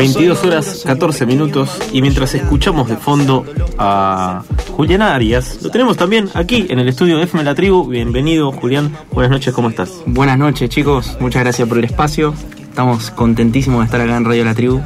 [0.00, 3.44] 22 horas 14 minutos y mientras escuchamos de fondo
[3.76, 4.42] a
[4.74, 7.86] Julián Arias, lo tenemos también aquí en el estudio de FM La Tribu.
[7.86, 10.02] Bienvenido Julián, buenas noches, ¿cómo estás?
[10.06, 12.32] Buenas noches chicos, muchas gracias por el espacio.
[12.62, 14.80] Estamos contentísimos de estar acá en Radio La Tribu.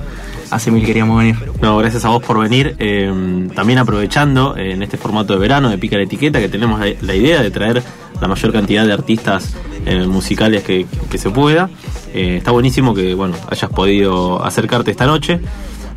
[0.50, 1.36] Hace mil queríamos venir.
[1.60, 2.76] No, gracias a vos por venir.
[2.78, 6.80] Eh, también aprovechando eh, en este formato de verano de Pica la Etiqueta que tenemos
[7.00, 7.82] la, idea de traer
[8.20, 9.54] la mayor cantidad de artistas
[9.86, 10.86] eh, musicales que,
[11.16, 11.70] se pueda.
[12.12, 15.40] Eh, está buenísimo que bueno hayas podido acercarte esta noche.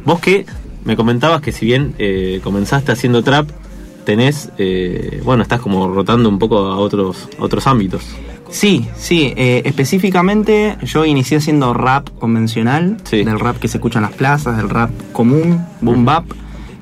[0.05, 0.45] Vos que
[0.85, 1.95] me comentabas que si bien
[2.43, 3.49] comenzaste haciendo trap,
[4.05, 4.49] tenés,
[5.23, 8.03] bueno, estás como rotando un poco a otros, otros ámbitos.
[8.49, 13.23] Sí, sí, eh, específicamente yo inicié haciendo rap convencional, Sí.
[13.23, 16.25] del rap que se escucha en las plazas, del rap común, boom bap,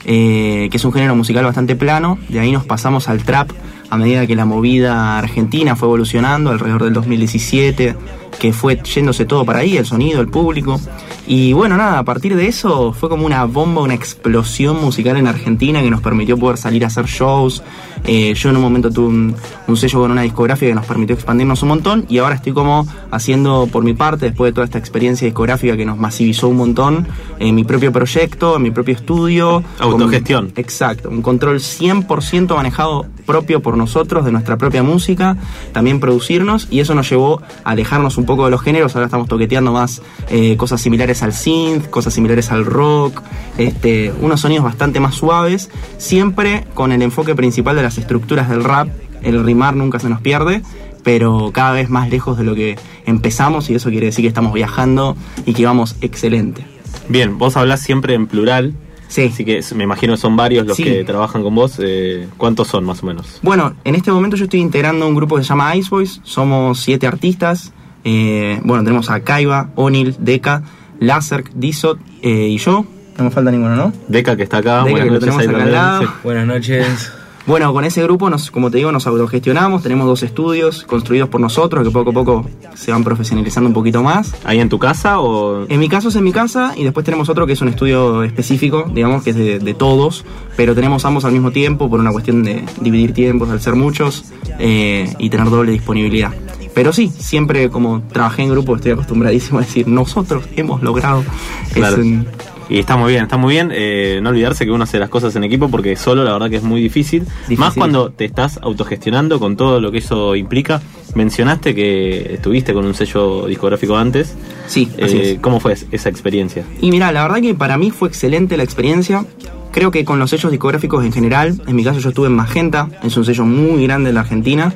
[0.05, 2.19] eh, que es un género musical bastante plano.
[2.29, 3.49] De ahí nos pasamos al trap
[3.89, 7.95] a medida que la movida argentina fue evolucionando alrededor del 2017,
[8.39, 10.79] que fue yéndose todo para ahí, el sonido, el público.
[11.27, 15.25] Y bueno, nada, a partir de eso fue como una bomba, una explosión musical en
[15.27, 17.63] Argentina que nos permitió poder salir a hacer shows.
[18.03, 19.35] Eh, yo en un momento tuve un,
[19.67, 22.85] un sello con una discográfica que nos permitió expandirnos un montón y ahora estoy como
[23.09, 27.07] haciendo por mi parte, después de toda esta experiencia discográfica que nos masivizó un montón,
[27.39, 29.63] en mi propio proyecto, en mi propio estudio.
[29.79, 30.49] Autogestión.
[30.51, 35.35] Con- exacto, un control 100% manejado propio por nosotros, de nuestra propia música,
[35.73, 39.27] también producirnos y eso nos llevó a alejarnos un poco de los géneros, ahora estamos
[39.27, 43.21] toqueteando más eh, cosas similares al synth, cosas similares al rock,
[43.57, 48.63] este, unos sonidos bastante más suaves, siempre con el enfoque principal de las estructuras del
[48.63, 48.87] rap,
[49.23, 50.61] el rimar nunca se nos pierde,
[51.03, 54.53] pero cada vez más lejos de lo que empezamos y eso quiere decir que estamos
[54.53, 55.15] viajando
[55.45, 56.65] y que vamos excelente.
[57.09, 58.73] Bien, vos hablás siempre en plural.
[59.07, 59.29] Sí.
[59.31, 60.83] Así que me imagino son varios los Sí.
[60.83, 61.75] que trabajan con vos.
[61.79, 63.39] Eh, ¿Cuántos son más o menos?
[63.43, 66.21] Bueno, en este momento yo estoy integrando un grupo que se llama Ice Boys.
[66.23, 67.71] Somos siete artistas.
[68.05, 70.63] Eh, bueno, tenemos a Kaiba, Onil, Deca,
[70.99, 72.85] Lazark, Dizot eh, y yo.
[73.17, 73.93] No me falta ninguno, ¿no?
[74.07, 74.83] Deca que está acá.
[74.83, 76.01] Deca, buenas que lo noches tenemos ahí acá lado.
[76.01, 76.07] Sí.
[76.23, 77.11] Buenas noches.
[77.47, 79.83] Bueno, con ese grupo, nos, como te digo, nos autogestionamos.
[79.83, 84.01] Tenemos dos estudios construidos por nosotros que poco a poco se van profesionalizando un poquito
[84.01, 84.33] más.
[84.45, 85.67] ¿Ahí en tu casa o...?
[85.69, 88.23] En mi caso es en mi casa y después tenemos otro que es un estudio
[88.23, 90.25] específico, digamos, que es de, de todos,
[90.57, 94.25] pero tenemos ambos al mismo tiempo por una cuestión de dividir tiempos, al ser muchos
[94.57, 96.31] eh, y tener doble disponibilidad.
[96.75, 101.23] Pero sí, siempre como trabajé en grupo estoy acostumbradísimo a decir, nosotros hemos logrado.
[101.69, 101.97] Es Claro.
[102.01, 102.27] un-
[102.67, 103.69] Y está muy bien, está muy bien.
[103.71, 106.55] eh, no olvidarse que uno hace las cosas en equipo porque solo la verdad que
[106.55, 107.21] es muy difícil.
[107.23, 107.59] Difícil.
[107.59, 110.81] Más cuando te estás autogestionando con todo lo que eso implica.
[111.13, 114.33] Mencionaste que estuviste con un sello discográfico antes.
[114.67, 115.39] Sí, así Eh, es.
[115.41, 116.63] ¿Cómo fue esa experiencia?
[116.81, 119.23] Y mira, la verdad que para mí fue excelente la experiencia.
[119.71, 122.89] Creo que con los sellos discográficos en general, en mi caso yo estuve en Magenta,
[123.03, 124.73] es un sello muy grande en la Argentina.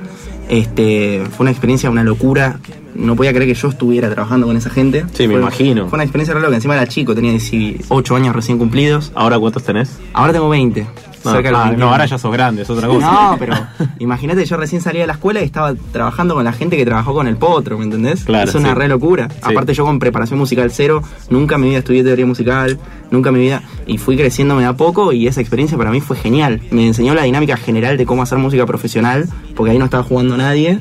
[0.49, 2.59] Este, fue una experiencia, una locura.
[2.95, 5.05] No podía creer que yo estuviera trabajando con esa gente.
[5.13, 5.87] Sí, me Fue- imagino.
[5.87, 6.55] Fue una experiencia re loca.
[6.55, 9.11] Encima era chico, tenía 18 años recién cumplidos.
[9.15, 9.97] ¿Ahora cuántos tenés?
[10.11, 10.85] Ahora tengo 20.
[11.23, 11.85] No, cerca de los ah, 21.
[11.85, 13.11] no, ahora ya sos grande, es otra cosa.
[13.11, 13.53] No, pero
[13.99, 17.13] imagínate, yo recién salí de la escuela y estaba trabajando con la gente que trabajó
[17.13, 18.23] con el potro, ¿me entendés?
[18.23, 18.75] Claro, Es una sí.
[18.75, 19.27] re locura.
[19.29, 19.39] Sí.
[19.41, 22.79] Aparte yo con preparación musical cero, nunca en mi vida estudié teoría musical,
[23.11, 25.99] nunca en mi vida, y fui creciéndome de a poco y esa experiencia para mí
[26.01, 26.61] fue genial.
[26.71, 30.37] Me enseñó la dinámica general de cómo hacer música profesional, porque ahí no estaba jugando
[30.37, 30.79] nadie,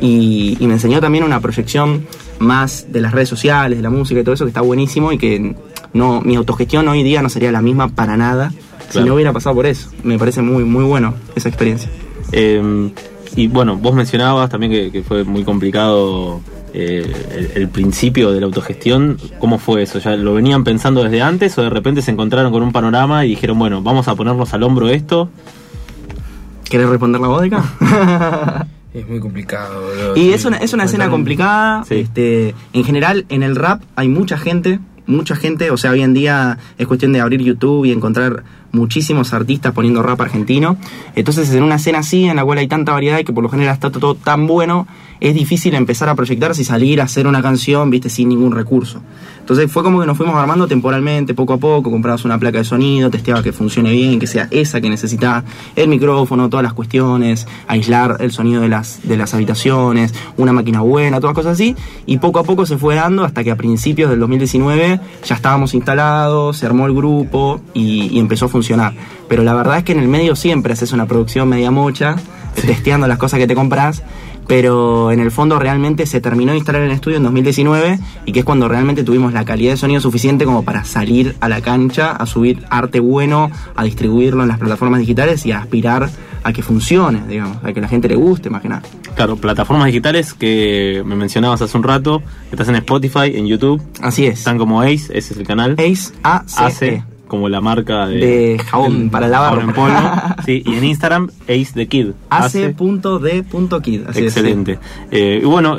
[0.00, 2.06] y, y me enseñó también una proyección
[2.38, 5.18] más de las redes sociales, de la música y todo eso, que está buenísimo y
[5.18, 5.54] que
[5.94, 8.52] no mi autogestión hoy día no sería la misma para nada
[8.86, 9.06] si Claro.
[9.08, 9.90] no hubiera pasado por eso.
[10.02, 11.90] Me parece muy, muy bueno esa experiencia.
[12.32, 12.90] Eh,
[13.36, 16.40] y bueno, vos mencionabas también que, que fue muy complicado
[16.72, 17.10] eh,
[17.54, 19.18] el, el principio de la autogestión.
[19.38, 19.98] ¿Cómo fue eso?
[19.98, 23.30] ¿Ya lo venían pensando desde antes o de repente se encontraron con un panorama y
[23.30, 25.28] dijeron, bueno, vamos a ponernos al hombro esto?
[26.68, 27.64] ¿Querés responder la vodka?
[28.94, 30.16] Es muy complicado, boludo.
[30.16, 31.84] y Sí, es una, es una escena complicada.
[31.84, 31.96] Sí.
[31.96, 35.70] Este, en general, en el rap hay mucha gente, mucha gente.
[35.70, 40.02] O sea, hoy en día es cuestión de abrir YouTube y encontrar muchísimos artistas poniendo
[40.02, 40.76] rap argentino.
[41.14, 43.48] Entonces, en una escena así, en la cual hay tanta variedad y que por lo
[43.48, 44.86] general está todo tan bueno,
[45.20, 49.00] es difícil empezar a proyectarse y salir a hacer una canción, viste, sin ningún recurso.
[49.40, 52.64] Entonces fue como que nos fuimos armando temporalmente, poco a poco, comprabas una placa de
[52.64, 55.44] sonido, testeaba que funcione bien, que sea esa que necesitaba,
[55.76, 60.80] el micrófono, todas las cuestiones, aislar el sonido de las, de las habitaciones, una máquina
[60.80, 61.76] buena, todas cosas así,
[62.06, 65.74] y poco a poco se fue dando hasta que a principios del 2019 ya estábamos
[65.74, 68.94] instalados, se armó el grupo y, empezó a funcionar.
[69.28, 72.16] Pero la verdad es que en el medio siempre haces una producción media mocha,
[72.54, 74.02] testeando las cosas que te compras,
[74.46, 78.38] pero en el fondo realmente se terminó de instalar el estudio en 2019 y que
[78.40, 82.12] es cuando realmente tuvimos la calidad de sonido suficiente como para salir a la cancha,
[82.12, 86.08] a subir arte bueno, a distribuirlo en las plataformas digitales y a aspirar
[86.44, 88.82] a que funcione, digamos, a que la gente le guste, más que nada.
[89.16, 92.22] Claro, plataformas digitales que me mencionabas hace un rato,
[92.52, 94.38] estás en Spotify, en YouTube, Así es.
[94.38, 95.72] están como Ace, ese es el canal.
[95.72, 96.66] Ace A-C-E.
[96.66, 99.50] Ace, como la marca de, De jabón para lavar.
[99.50, 99.98] jabón en polvo.
[100.44, 102.08] sí, y en Instagram, Ace the Kid.
[102.30, 102.66] Ace.
[102.66, 104.02] AC.D.kid.
[104.06, 104.78] Así es, Excelente.
[105.10, 105.78] Eh, y bueno,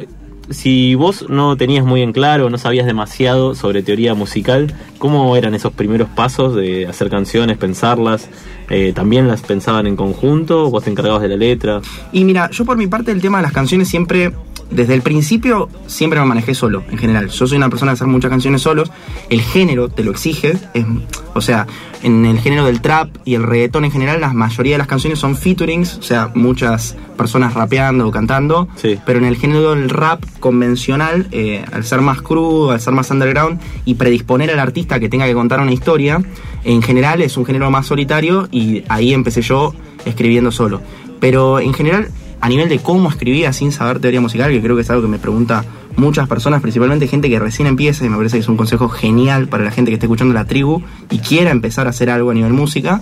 [0.49, 5.53] si vos no tenías muy en claro, no sabías demasiado sobre teoría musical, ¿cómo eran
[5.55, 8.29] esos primeros pasos de hacer canciones, pensarlas?
[8.69, 10.69] Eh, ¿También las pensaban en conjunto?
[10.69, 11.81] ¿Vos te encargabas de la letra?
[12.11, 14.33] Y mira, yo por mi parte el tema de las canciones siempre,
[14.69, 17.29] desde el principio, siempre me manejé solo, en general.
[17.29, 18.91] Yo soy una persona de hacer muchas canciones solos.
[19.29, 20.57] El género te lo exige.
[20.73, 20.85] es-
[21.33, 21.67] o sea,
[22.03, 25.19] en el género del trap y el reggaetón en general, la mayoría de las canciones
[25.19, 28.67] son featurings, o sea, muchas personas rapeando o cantando.
[28.75, 28.97] Sí.
[29.05, 33.09] Pero en el género del rap convencional, eh, al ser más crudo, al ser más
[33.11, 36.21] underground y predisponer al artista que tenga que contar una historia,
[36.63, 39.73] en general es un género más solitario y ahí empecé yo
[40.05, 40.81] escribiendo solo.
[41.19, 42.09] Pero en general,
[42.41, 45.09] a nivel de cómo escribía sin saber teoría musical, que creo que es algo que
[45.09, 48.57] me pregunta muchas personas, principalmente gente que recién empieza, y me parece que es un
[48.57, 52.09] consejo genial para la gente que esté escuchando la tribu y quiera empezar a hacer
[52.09, 53.01] algo a nivel música,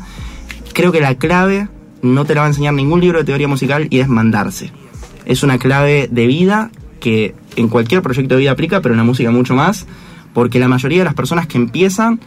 [0.73, 1.67] creo que la clave
[2.01, 4.71] no te la va a enseñar ningún libro de teoría musical y es mandarse.
[5.25, 9.03] Es una clave de vida que en cualquier proyecto de vida aplica, pero en la
[9.03, 9.85] música mucho más,
[10.33, 12.19] porque la mayoría de las personas que empiezan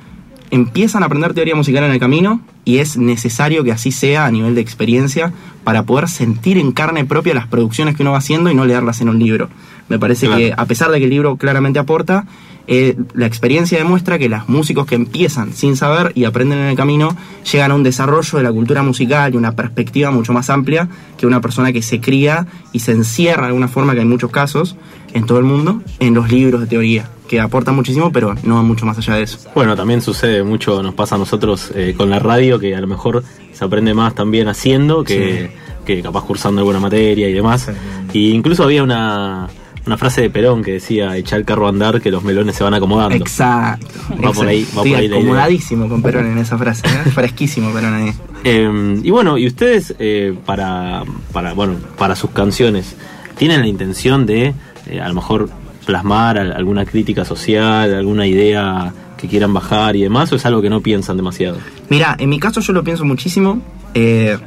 [0.50, 4.30] empiezan a aprender teoría musical en el camino y es necesario que así sea a
[4.30, 5.32] nivel de experiencia
[5.64, 9.00] para poder sentir en carne propia las producciones que uno va haciendo y no leerlas
[9.00, 9.48] en un libro.
[9.88, 10.40] Me parece Claro.
[10.40, 12.26] que a pesar de que el libro claramente aporta,
[12.70, 16.76] eh, la experiencia demuestra que los músicos que empiezan sin saber y aprenden en el
[16.76, 17.16] camino
[17.50, 20.86] llegan a un desarrollo de la cultura musical y una perspectiva mucho más amplia
[21.16, 24.30] que una persona que se cría y se encierra de alguna forma, que hay muchos
[24.30, 24.76] casos
[25.14, 28.84] en todo el mundo, en los libros de teoría, que aportan muchísimo, pero no mucho
[28.84, 29.38] más allá de eso.
[29.54, 32.86] Bueno, también sucede mucho, nos pasa a nosotros eh, con la radio, que a lo
[32.86, 33.24] mejor
[33.54, 35.50] se aprende más también haciendo que,
[35.86, 37.70] que capaz cursando alguna materia y demás.
[38.12, 39.48] Y incluso había una,
[39.88, 42.62] una frase de Perón que decía, echa el carro a andar que los melones se
[42.62, 43.16] van acomodando.
[43.16, 43.86] Exacto.
[44.24, 45.18] Va por ahí, va Estoy por ahí la idea.
[45.18, 47.10] acomodadísimo con Perón en esa frase, ¿eh?
[47.14, 48.12] fresquísimo Perón ahí.
[48.44, 51.02] Eh, y bueno, y ustedes eh, para,
[51.32, 52.94] para, bueno, para sus canciones,
[53.36, 54.54] ¿tienen la intención de
[54.86, 55.50] eh, a lo mejor
[55.84, 60.62] plasmar al- alguna crítica social, alguna idea que quieran bajar y demás, o es algo
[60.62, 61.56] que no piensan demasiado?
[61.88, 63.60] Mira, en mi caso yo lo pienso muchísimo.
[63.94, 64.38] Eh,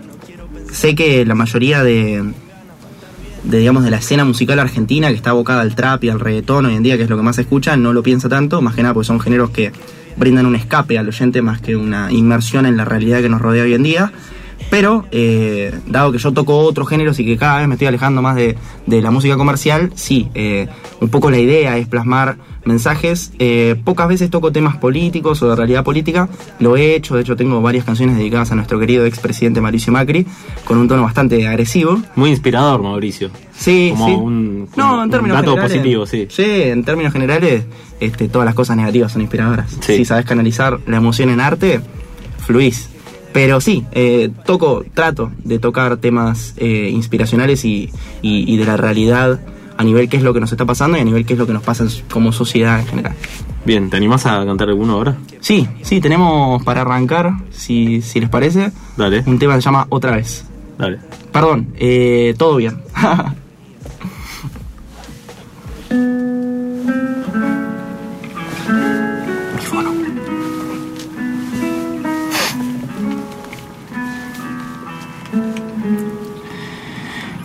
[0.72, 2.24] sé que la mayoría de,
[3.44, 6.66] de, digamos, de la escena musical argentina que está abocada al trap y al reggaetón
[6.66, 8.76] hoy en día, que es lo que más se escucha, no lo piensa tanto, más
[8.76, 9.72] que nada porque son géneros que
[10.18, 13.64] brindan un escape al oyente más que una inmersión en la realidad que nos rodea
[13.64, 14.12] hoy en día.
[14.70, 18.22] Pero, eh, dado que yo toco otros géneros y que cada vez me estoy alejando
[18.22, 18.56] más de,
[18.86, 20.68] de la música comercial, sí, eh,
[21.02, 23.34] un poco la idea es plasmar mensajes.
[23.40, 26.30] Eh, pocas veces toco temas políticos o de realidad política,
[26.60, 30.26] lo he hecho, de hecho tengo varias canciones dedicadas a nuestro querido expresidente Mauricio Macri,
[30.64, 32.00] con un tono bastante agresivo.
[32.16, 33.30] Muy inspirador, Mauricio.
[33.54, 34.14] Sí, Como sí.
[34.14, 35.78] un- no, en un términos dato generales.
[35.78, 36.28] positivo, sí.
[36.30, 37.64] Sí, en términos generales,
[38.00, 39.70] este, todas las cosas negativas son inspiradoras.
[39.82, 39.98] Sí.
[39.98, 41.82] Si sabes canalizar la emoción en arte,
[42.46, 42.90] fluís.
[43.34, 47.90] Pero sí, eh, toco, trato de tocar temas eh, inspiracionales y,
[48.22, 49.40] y- y de la realidad
[49.78, 51.48] a nivel qué es lo que nos está pasando y a nivel qué es lo
[51.48, 53.16] que nos pasa como sociedad en general.
[53.66, 55.18] Bien, ¿te animás a cantar alguno ahora?
[55.40, 59.86] Sí, sí, tenemos para arrancar, si, si les parece, Dale, un tema que se llama
[59.90, 60.46] Otra vez.
[60.78, 61.00] dale.
[61.32, 62.78] Perdón, eh, todo bien.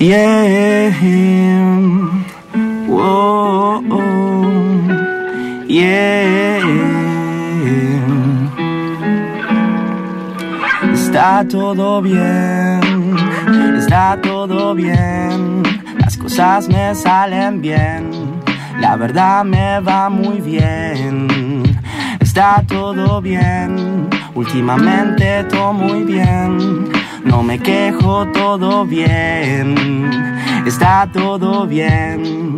[0.07, 0.95] Yeah.
[2.87, 3.83] Whoa.
[5.67, 6.63] Yeah.
[10.95, 13.17] Está todo bien,
[13.77, 15.65] está todo bien,
[15.99, 18.11] las cosas me salen bien,
[18.79, 21.65] la verdad me va muy bien,
[22.21, 26.93] está todo bien, últimamente todo muy bien,
[27.27, 30.11] no me quejo todo bien,
[30.65, 32.57] está todo bien.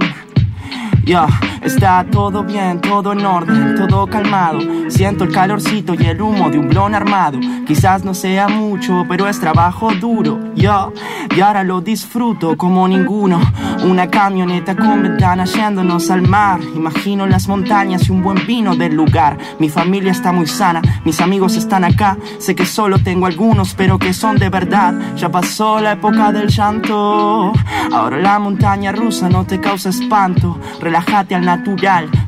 [1.05, 1.27] Ya,
[1.69, 4.59] está todo bien, todo en orden, todo calmado.
[4.89, 7.39] Siento el calorcito y el humo de un blon armado.
[7.67, 10.41] Quizás no sea mucho, pero es trabajo duro.
[10.55, 10.89] Ya,
[11.37, 13.41] y ahora lo disfruto como ninguno.
[13.85, 16.59] Una camioneta con ventana yéndonos al mar.
[16.75, 19.37] Imagino las montañas y un buen vino del lugar.
[19.59, 22.17] Mi familia está muy sana, mis amigos están acá.
[22.39, 24.95] Sé que solo tengo algunos, pero que son de verdad.
[25.17, 27.53] Ya pasó la época del llanto.
[27.93, 30.59] Ahora la montaña rusa no te causa espanto.
[30.81, 31.58] Relájate al natural,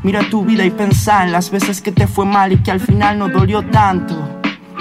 [0.03, 2.81] mira tu vida y pensá en las veces que te fue mal y que al
[2.81, 4.15] final no dolió tanto.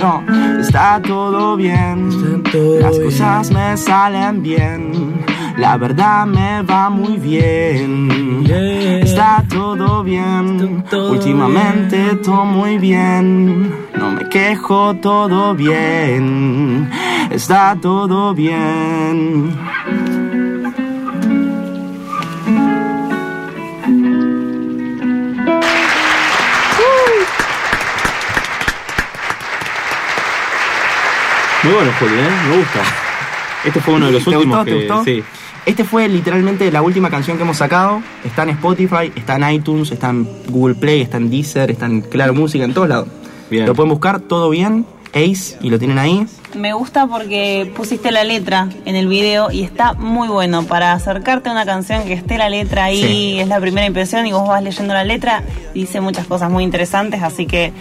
[0.01, 0.24] No,
[0.60, 2.08] está todo bien.
[2.10, 3.03] Está todo Las bien.
[3.03, 5.25] cosas me salen bien.
[5.58, 8.46] La verdad me va muy bien.
[8.46, 9.00] Yeah.
[9.00, 10.86] Está todo bien.
[10.89, 12.22] Todo Últimamente bien.
[12.22, 13.74] todo muy bien.
[13.98, 16.89] No me quejo, todo bien.
[17.29, 19.53] Está todo bien.
[31.69, 32.49] Muy bueno, Juli, ¿eh?
[32.49, 32.79] Me gusta.
[33.63, 34.65] Este fue uno de los ¿Te últimos gustó?
[34.65, 34.88] ¿Te que.
[34.88, 35.03] gustó?
[35.03, 35.23] Sí.
[35.67, 38.01] Este fue literalmente la última canción que hemos sacado.
[38.25, 42.01] Está en Spotify, está en iTunes, está en Google Play, está en Deezer, está en
[42.01, 43.07] Claro Música, en todos lados.
[43.51, 43.67] Bien.
[43.67, 44.83] Lo pueden buscar, todo bien.
[45.13, 46.25] Ace, y lo tienen ahí.
[46.56, 51.50] Me gusta porque pusiste la letra en el video y está muy bueno para acercarte
[51.50, 53.39] a una canción que esté la letra ahí, Sí.
[53.39, 57.22] es la primera impresión y vos vas leyendo la letra, dice muchas cosas muy interesantes,
[57.24, 57.72] así que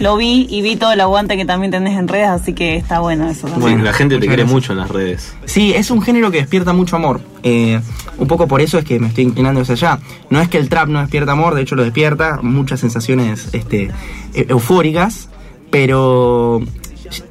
[0.00, 2.98] lo vi y vi todo el aguante que también tenés en redes, así que está
[3.00, 3.42] bueno eso.
[3.46, 3.60] también.
[3.60, 4.48] Bueno, la gente te gracias.
[4.50, 5.34] mucho en las redes.
[5.44, 7.20] Sí, es un género que despierta mucho amor.
[7.44, 7.80] Eh,
[8.18, 9.98] un poco por eso es que me estoy inclinando hacia allá.
[10.30, 13.90] No es que el trap no despierta amor, de hecho lo despierta, muchas sensaciones este,
[14.34, 15.28] eufóricas,
[15.74, 16.62] pero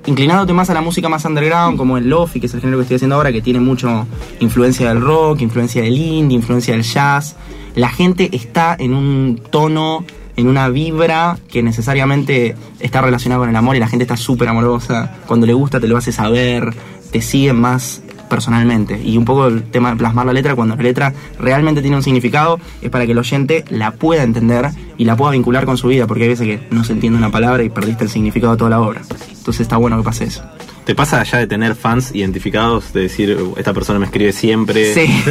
[0.05, 2.81] inclinándote más a la música más underground, como el lofi, que es el género que
[2.81, 4.05] estoy haciendo ahora, que tiene mucho
[4.41, 7.37] influencia del rock, influencia del indie, influencia del jazz.
[7.75, 10.03] La gente está en un tono,
[10.35, 14.49] en una vibra que necesariamente está relacionada con el amor y la gente está súper
[14.49, 15.15] amorosa.
[15.25, 16.73] Cuando le gusta te lo hace saber,
[17.11, 18.99] te siguen más personalmente.
[19.01, 22.03] Y un poco el tema de plasmar la letra, cuando la letra realmente tiene un
[22.03, 25.87] significado, es para que el oyente la pueda entender y la pueda vincular con su
[25.87, 28.57] vida, porque hay veces que no se entiende una palabra y perdiste el significado de
[28.57, 29.01] toda la obra.
[29.29, 30.43] Entonces está bueno que pase eso.
[30.85, 32.91] ¿Te pasa allá de tener fans identificados?
[32.91, 34.93] De decir, esta persona me escribe siempre.
[34.93, 35.07] Sí,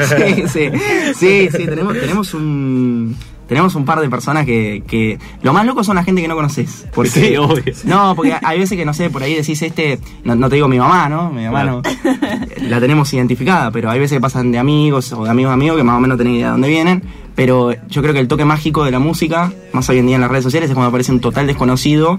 [0.00, 0.70] sí, sí,
[1.14, 3.16] sí, sí, tenemos, tenemos un...
[3.48, 5.18] Tenemos un par de personas que, que...
[5.42, 6.86] Lo más loco son la gente que no conoces.
[6.94, 7.62] Porque, Sí, obvio.
[7.84, 9.98] No, porque hay veces que, no sé, por ahí decís este...
[10.24, 11.30] No, no te digo mi mamá, ¿no?
[11.30, 11.82] Mi mamá Claro.
[11.82, 12.68] no...
[12.68, 15.76] La tenemos identificada, pero hay veces que pasan de amigos o de amigos de amigos
[15.76, 17.02] que más o menos tenés idea de dónde vienen.
[17.34, 20.22] Pero yo creo que el toque mágico de la música, más hoy en día en
[20.22, 22.18] las redes sociales, es cuando aparece un total desconocido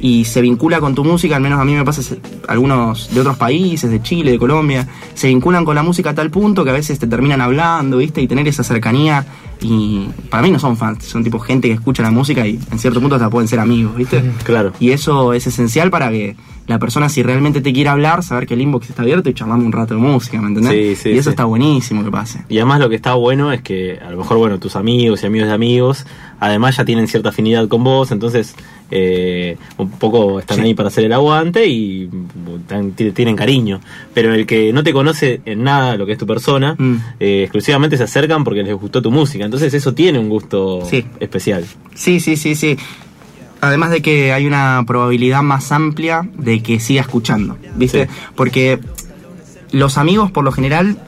[0.00, 2.16] y se vincula con tu música, al menos a mí me pasa
[2.48, 6.30] algunos de otros países, de Chile, de Colombia, se vinculan con la música a tal
[6.30, 8.20] punto que a veces te terminan hablando, ¿viste?
[8.20, 9.24] Y tener esa cercanía
[9.62, 12.78] y para mí no son fans, son tipo gente que escucha la música y en
[12.78, 14.22] cierto punto hasta pueden ser amigos, ¿viste?
[14.44, 14.72] Claro.
[14.80, 18.54] Y eso es esencial para que la persona si realmente te quiere hablar, saber que
[18.54, 20.98] el inbox está abierto y charlamos un rato de música, ¿me entendés?
[20.98, 21.30] Sí, sí, y eso sí.
[21.30, 22.44] está buenísimo que pase.
[22.48, 25.26] Y además lo que está bueno es que a lo mejor, bueno, tus amigos y
[25.26, 26.06] amigos de amigos,
[26.40, 28.54] además ya tienen cierta afinidad con vos, entonces
[28.94, 30.62] eh, un poco están Sí.
[30.64, 32.10] ahí para hacer el aguante y
[32.68, 33.80] tan- tienen cariño.
[34.12, 36.96] Pero el que no te conoce en nada lo que es tu persona, Mm.
[37.18, 39.44] eh, exclusivamente se acercan porque les gustó tu música.
[39.46, 41.04] Entonces eso tiene un gusto Sí.
[41.20, 41.64] especial.
[41.94, 42.76] Sí, sí, sí, sí.
[43.62, 48.04] Además de que hay una probabilidad más amplia de que siga escuchando, ¿viste?
[48.06, 48.10] Sí.
[48.34, 48.78] Porque
[49.70, 50.98] los amigos, por lo general,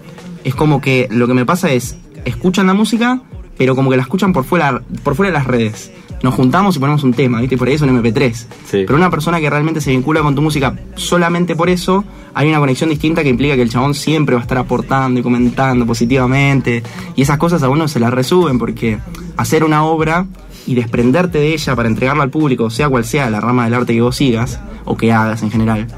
[0.45, 3.21] es como que lo que me pasa es, escuchan la música,
[3.59, 5.91] pero como que la escuchan por fuera, por fuera de las redes.
[6.25, 7.57] Nos juntamos y ponemos un tema, ¿viste?
[7.57, 8.33] Y por ahí es un MP3.
[8.33, 8.47] Sí.
[8.87, 12.03] Pero una persona que realmente se vincula con tu música solamente por eso,
[12.33, 15.23] hay una conexión distinta que implica que el chabón siempre va a estar aportando y
[15.23, 16.83] comentando positivamente.
[17.15, 18.99] Y esas cosas a uno se las resuben porque
[19.37, 20.27] hacer una obra
[20.67, 23.93] y desprenderte de ella para entregarla al público, sea cual sea la rama del arte
[23.93, 25.89] que vos sigas o que hagas en general,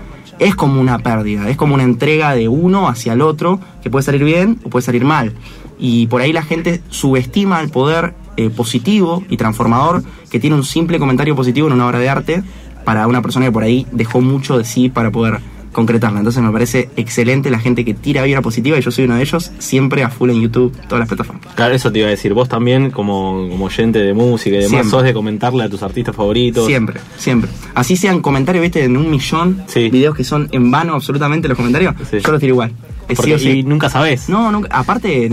[0.41, 4.03] es como una pérdida, es como una entrega de uno hacia el otro que puede
[4.03, 5.35] salir bien o puede salir mal.
[5.79, 10.65] Y por ahí la gente subestima el poder eh, positivo y transformador que tiene un
[10.65, 12.43] simple comentario positivo en una obra de arte
[12.85, 15.41] para una persona que por ahí dejó mucho de sí para poder
[15.73, 16.21] concretarla.
[16.21, 19.23] Entonces me parece excelente la gente que tira vibra positiva y yo soy uno de
[19.23, 21.55] ellos, siempre a full en YouTube, todas las plataformas.
[21.55, 22.33] Claro, eso te iba a decir.
[22.33, 24.91] Vos también, como, como oyente de música y demás, Siempre.
[24.91, 26.65] sos de comentarle a tus artistas favoritos.
[26.67, 27.51] Siempre, siempre.
[27.75, 29.91] Así sean comentarios, viste, en un millón Sí.
[29.91, 32.21] videos que son en vano absolutamente los comentarios, Sí.
[32.25, 32.73] yo los tiro igual.
[33.15, 33.49] Porque- sí.
[33.51, 34.31] Y nunca sabés.
[34.31, 35.31] No, nunca, aparte,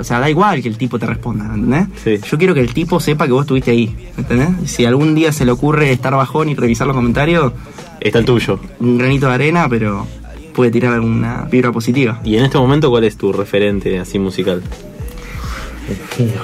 [0.00, 1.86] o sea, da igual que el tipo te responda, ¿entendés?
[2.02, 2.18] Sí.
[2.28, 4.70] Yo quiero que el tipo sepa que vos estuviste ahí, ¿entendés?
[4.70, 7.52] Si algún día se le ocurre estar bajón y revisar los comentarios,
[8.00, 8.58] Está el tuyo.
[8.80, 10.06] un granito de arena, pero
[10.54, 12.20] puede tirar alguna vibra positiva.
[12.24, 14.62] Y en este momento, ¿cuál es tu referente así musical?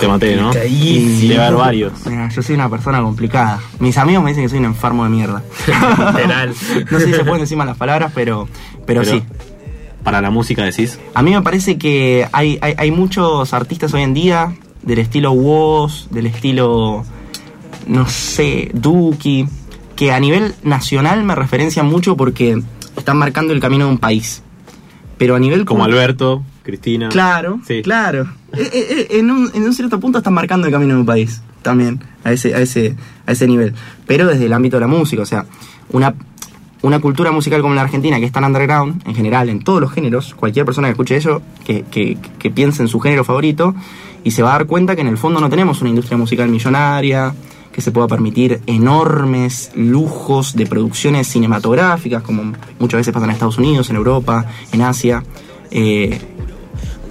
[0.00, 0.52] Te maté, ¿no?
[0.52, 1.92] Debe haber varios.
[2.06, 3.60] Mira, yo soy una persona complicada.
[3.78, 5.42] Mis amigos me dicen que soy un enfermo de mierda.
[6.16, 6.48] Literal.
[6.90, 8.48] no sé si se pueden decir malas palabras, pero,
[8.86, 9.22] pero, Pero- sí.
[10.06, 11.00] Para la música decís.
[11.14, 15.32] A mí me parece que hay, hay, hay muchos artistas hoy en día del estilo
[15.32, 17.04] Woz, del estilo,
[17.88, 19.48] no sé, Duki,
[19.96, 22.62] que a nivel nacional me referencian mucho porque
[22.96, 24.44] están marcando el camino de un país.
[25.18, 27.08] Pero a nivel Como Alberto, Cristina.
[27.08, 27.82] Claro, Sí.
[27.82, 28.28] claro.
[28.52, 31.06] Eh, eh, eh, En un, en un cierto punto están marcando el camino de un
[31.06, 32.94] país también, a ese, a ese,
[33.26, 33.75] a ese nivel.
[34.06, 35.46] Pero desde el ámbito de la música, o sea,
[35.90, 36.14] una,
[36.86, 39.90] una cultura musical como la Argentina, que es tan underground, en general, en todos los
[39.90, 43.74] géneros, cualquier persona que escuche eso, que, que, piense en su género favorito,
[44.22, 46.48] y se va a dar cuenta que en el fondo no tenemos una industria musical
[46.48, 47.34] millonaria,
[47.72, 53.58] que se pueda permitir enormes lujos de producciones cinematográficas, como muchas veces pasa en Estados
[53.58, 55.24] Unidos, en Europa, en Asia.
[55.72, 56.20] Eh,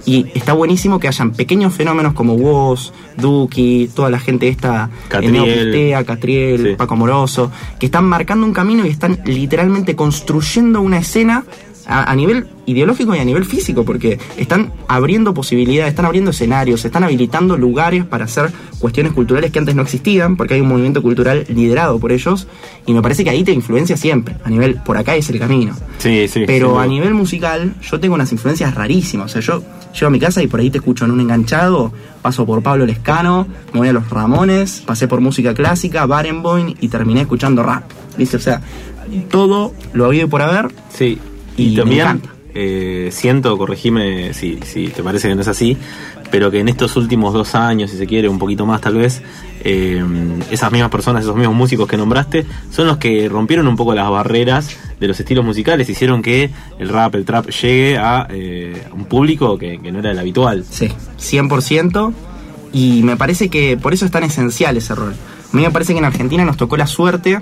[0.06, 5.32] y está buenísimo que hayan pequeños fenómenos como Woz, Duki, toda la gente esta, Catriel.
[5.32, 6.74] Neo Pistea, Catriel, Sí.
[6.76, 11.44] Paco Moroso, que están marcando un camino y están literalmente construyendo una escena
[11.86, 16.84] a, a nivel ideológico y a nivel físico, porque están abriendo posibilidades, están abriendo escenarios,
[16.84, 21.00] están habilitando lugares para hacer cuestiones culturales que antes no existían, porque hay un movimiento
[21.00, 22.48] cultural liderado por ellos,
[22.86, 25.74] y me parece que ahí te influencia siempre, a nivel, por acá es el camino.
[25.98, 26.44] Sí, sí.
[26.46, 29.26] Pero a nivel musical, yo tengo unas influencias rarísimas.
[29.26, 29.62] O sea, yo
[29.92, 32.84] llego a mi casa y por ahí te escucho en un enganchado, paso por Pablo
[32.86, 37.84] Lescano, me voy a los Ramones, pasé por música clásica, Barenboim y terminé escuchando rap.
[38.18, 38.36] ¿Viste?
[38.36, 38.60] O sea,
[39.30, 40.70] todo lo habido por haber.
[40.88, 41.18] Sí,
[41.56, 42.22] Y y, también
[42.54, 45.76] eh, siento, corregime si, si te parece que no es así,
[46.30, 49.22] pero que en estos últimos dos años, si se quiere, un poquito más tal vez,
[49.62, 50.02] eh,
[50.50, 54.08] esas mismas personas, esos mismos músicos que nombraste, son los que rompieron un poco las
[54.08, 59.04] barreras de los estilos musicales, hicieron que el rap, el trap llegue a eh, un
[59.04, 60.64] público que, que no era el habitual.
[60.68, 62.12] Sí, 100%.
[62.72, 65.14] Y me parece que por eso es tan esencial ese rol.
[65.52, 67.40] A mí me parece que en Argentina nos tocó la suerte,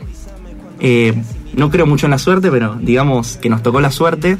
[0.80, 1.14] eh,
[1.56, 4.38] no creo mucho en la suerte, pero digamos que nos tocó la suerte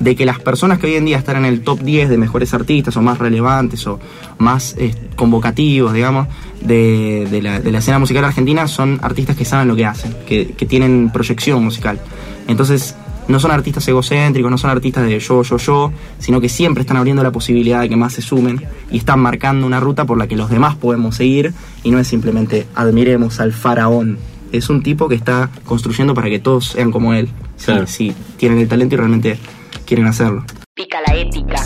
[0.00, 2.52] de que las personas que hoy en día están en el top 10 de mejores
[2.52, 4.00] artistas o más relevantes o
[4.38, 6.26] más eh, convocativos, digamos,
[6.60, 11.10] de, la escena musical argentina son artistas que saben lo que hacen, que, que tienen
[11.12, 12.00] proyección musical.
[12.48, 12.96] Entonces,
[13.28, 16.96] no son artistas egocéntricos, no son artistas de yo, yo, yo, sino que siempre están
[16.96, 20.26] abriendo la posibilidad de que más se sumen y están marcando una ruta por la
[20.26, 24.18] que los demás podemos seguir y no es simplemente admiremos al faraón.
[24.54, 27.88] Es un tipo que está construyendo para que todos sean como él, si- Claro.
[27.88, 29.36] si, tienen el talento y realmente
[29.84, 30.44] quieren hacerlo.
[30.74, 31.60] Pica la ética.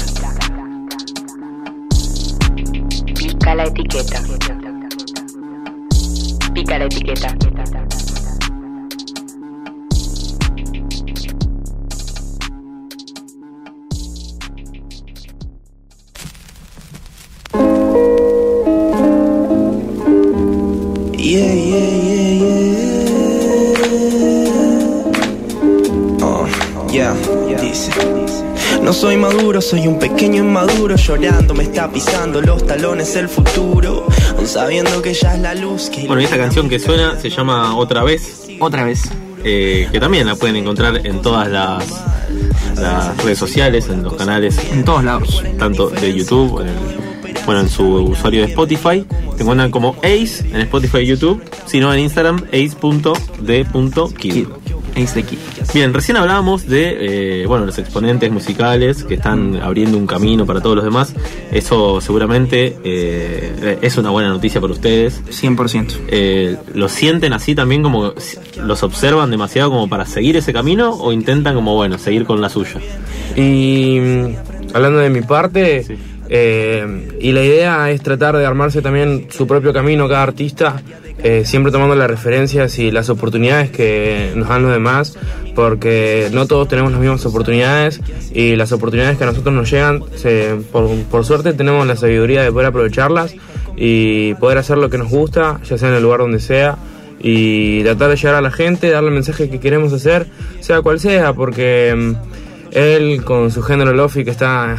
[3.15, 4.23] Pica la etiqueta.
[6.55, 7.37] Pica la etiqueta.
[21.19, 21.98] Yeah, yeah.
[28.83, 34.07] No soy maduro, soy un pequeño inmaduro Llorando, me está pisando los talones el futuro
[34.37, 37.29] Aun sabiendo que ya es la luz que Bueno, y esta canción que suena se
[37.31, 39.03] llama Otra vez, Otra vez.
[39.45, 41.85] eh, que también la pueden encontrar en todas las,
[42.77, 45.43] las redes sociales, en los canales En todos lados.
[45.59, 47.09] tanto de YouTube, en el-
[47.45, 49.07] bueno, en su usuario de Spotify.
[49.37, 54.47] Te encuentran como Ace en Spotify y YouTube, sino en Instagram ace.d.kid.
[54.97, 55.39] Ace de Kid.
[55.75, 60.63] Bien, recién hablábamos de eh, bueno, los exponentes musicales que están abriendo un camino para
[60.63, 61.15] todos los demás.
[61.53, 65.23] Eso seguramente eh, es una buena noticia para ustedes.
[65.27, 65.93] 100%.
[66.09, 68.15] Eh, ¿Lo sienten así también como
[68.57, 72.49] los observan demasiado como para seguir ese camino o intentan como bueno, seguir con la
[72.49, 72.81] suya?
[73.37, 75.97] Y mm, hablando de mi parte, Sí.
[76.29, 80.83] Eh, y la idea es tratar de armarse también su propio camino cada artista,
[81.23, 85.19] eh, siempre tomando las referencias y las oportunidades que nos dan los demás,
[85.55, 88.01] porque no todos tenemos las mismas oportunidades
[88.33, 92.43] y las oportunidades que a nosotros nos llegan, se- por, por suerte tenemos la sabiduría
[92.43, 93.35] de poder aprovecharlas
[93.77, 96.77] y poder hacer lo que nos gusta, ya sea en el lugar donde sea
[97.21, 100.27] y tratar de llegar a la gente, darle el mensaje que queremos hacer,
[100.61, 102.13] sea cual sea, porque mm,
[102.73, 104.77] él con su género lofi que está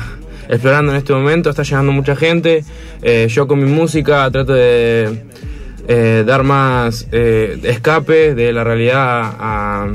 [0.49, 2.63] explorando en este momento, está llegando mucha gente,
[3.01, 5.23] eh, yo con mi música trato de
[5.87, 9.87] eh, dar más eh, escape de la realidad a,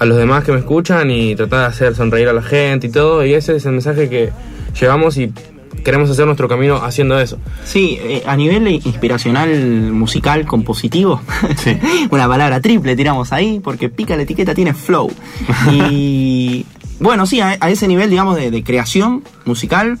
[0.00, 2.90] a los demás que me escuchan y tratar de hacer sonreír a la gente y
[2.90, 4.30] todo, y ese es el mensaje que
[4.80, 5.32] llevamos y
[5.84, 7.38] queremos hacer nuestro camino haciendo eso.
[7.64, 9.48] Sí, eh, a nivel inspiracional
[9.92, 11.20] musical compositivo,
[11.56, 11.78] Sí.
[12.10, 15.10] una palabra triple tiramos ahí, porque pica la etiqueta tiene flow.
[15.70, 16.66] Y
[17.00, 19.98] bueno, sí, a, ese nivel, digamos, de, de creación musical,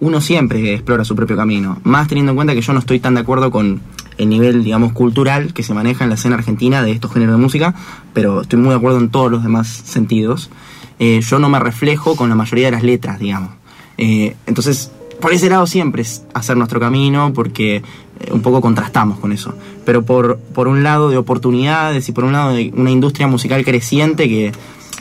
[0.00, 1.78] uno siempre explora su propio camino.
[1.84, 3.80] Más teniendo en cuenta que yo no estoy tan de acuerdo con
[4.18, 7.42] el nivel, digamos, cultural que se maneja en la escena argentina de estos géneros de
[7.42, 7.74] música,
[8.12, 10.50] pero estoy muy de acuerdo en todos los demás sentidos.
[10.98, 13.52] Eh, yo no me reflejo con la mayoría de las letras, digamos.
[13.96, 17.82] Eh, entonces, por ese lado siempre es hacer nuestro camino, porque eh,
[18.30, 19.54] un poco contrastamos con eso.
[19.86, 23.64] Pero por, por un lado de oportunidades y por un lado de una industria musical
[23.64, 24.52] creciente que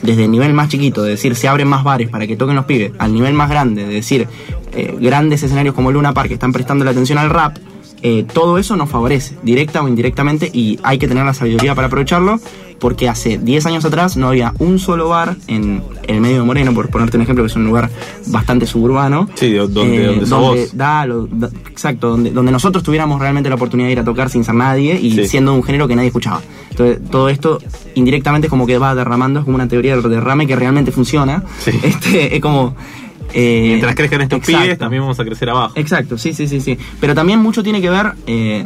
[0.01, 2.65] desde el nivel más chiquito, de decir se abren más bares para que toquen los
[2.65, 4.27] pibes, al nivel más grande, de decir
[4.71, 7.57] eh, grandes escenarios como Luna Park que están prestando la atención al rap,
[8.01, 11.87] eh, todo eso nos favorece, directa o indirectamente, y hay que tener la sabiduría para
[11.87, 12.39] aprovecharlo,
[12.79, 16.73] porque hace 10 años atrás no había un solo bar en, el medio de Moreno,
[16.73, 17.89] por ponerte un ejemplo, que es un lugar
[18.27, 19.27] bastante suburbano.
[19.35, 20.77] Sí, de- donde- vos.
[20.77, 24.29] da lo- da- exacto, donde, donde nosotros tuviéramos realmente la oportunidad de ir a tocar
[24.29, 25.27] sin ser nadie y Sí.
[25.27, 26.41] siendo un género que nadie escuchaba.
[26.79, 27.59] Entonces, todo esto
[27.95, 31.43] indirectamente es como que va derramando, es como una teoría del derrame que realmente funciona.
[31.59, 31.71] Sí.
[31.83, 32.75] Este, es como.
[33.33, 34.61] eh, Mientras crezcan estos exacto.
[34.61, 35.73] pibes, también vamos a crecer abajo.
[35.75, 36.77] Exacto, sí, sí, sí, sí.
[36.99, 38.65] Pero también mucho tiene que ver, eh,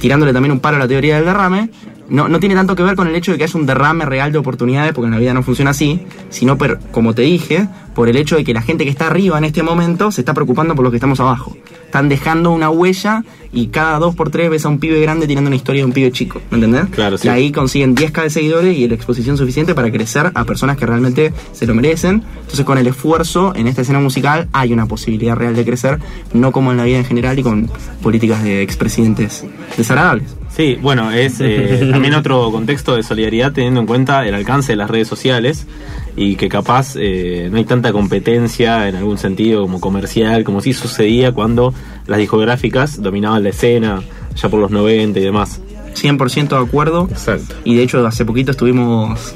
[0.00, 1.70] tirándole también un paro a la teoría del derrame,
[2.10, 4.32] no, no tiene tanto que ver con el hecho de que haya un derrame real
[4.32, 6.58] de oportunidades, porque en la vida no funciona así, sino,
[6.90, 9.62] como te dije, por el hecho de que la gente que está arriba en este
[9.62, 11.56] momento se está preocupando por los que estamos abajo.
[11.84, 15.48] Están dejando una huella y cada dos por tres ves a un pibe grande tirando
[15.48, 16.86] una historia de un pibe chico, ¿me entendés?
[16.90, 17.26] Claro, sí.
[17.26, 20.86] Y ahí consiguen 10k de seguidores y la exposición suficiente para crecer a personas que
[20.86, 22.22] realmente se lo merecen.
[22.40, 25.98] Entonces con el esfuerzo en esta escena musical hay una posibilidad real de crecer,
[26.32, 27.70] no como en la vida en general y con
[28.02, 29.44] políticas de expresidentes
[29.76, 30.39] desagradables.
[30.54, 34.76] Sí, bueno, es eh, también otro contexto de solidaridad teniendo en cuenta el alcance de
[34.76, 35.66] las redes sociales
[36.16, 40.72] y que capaz eh, no hay tanta competencia en algún sentido como comercial, como sí
[40.72, 41.72] sucedía cuando
[42.06, 44.02] las discográficas dominaban la escena,
[44.34, 45.60] ya por los 90 y demás.
[45.94, 47.08] 100% de acuerdo.
[47.10, 47.54] Exacto.
[47.64, 49.34] Y de hecho hace poquito estuvimos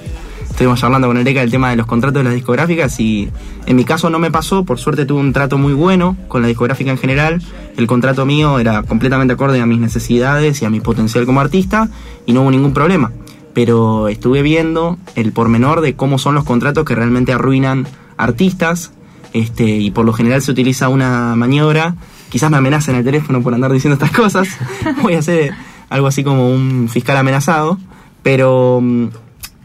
[0.55, 3.29] estuvimos charlando con Eureka del tema de los contratos de las discográficas y
[3.67, 6.49] en mi caso no me pasó, por suerte tuve un trato muy bueno con la
[6.49, 7.43] discográfica en general.
[7.77, 11.88] El contrato mío era completamente acorde a mis necesidades y a mi potencial como artista
[12.25, 13.11] y no hubo ningún problema.
[13.53, 18.93] Pero estuve viendo el pormenor de cómo son los contratos que realmente arruinan artistas
[19.33, 21.97] este, y por lo general se utiliza una maniobra.
[22.29, 24.47] Quizás me amenacen el teléfono por andar diciendo estas cosas.
[25.03, 25.53] Voy a hacer
[25.90, 27.77] algo así como un fiscal amenazado.
[28.23, 29.07] Pero mm,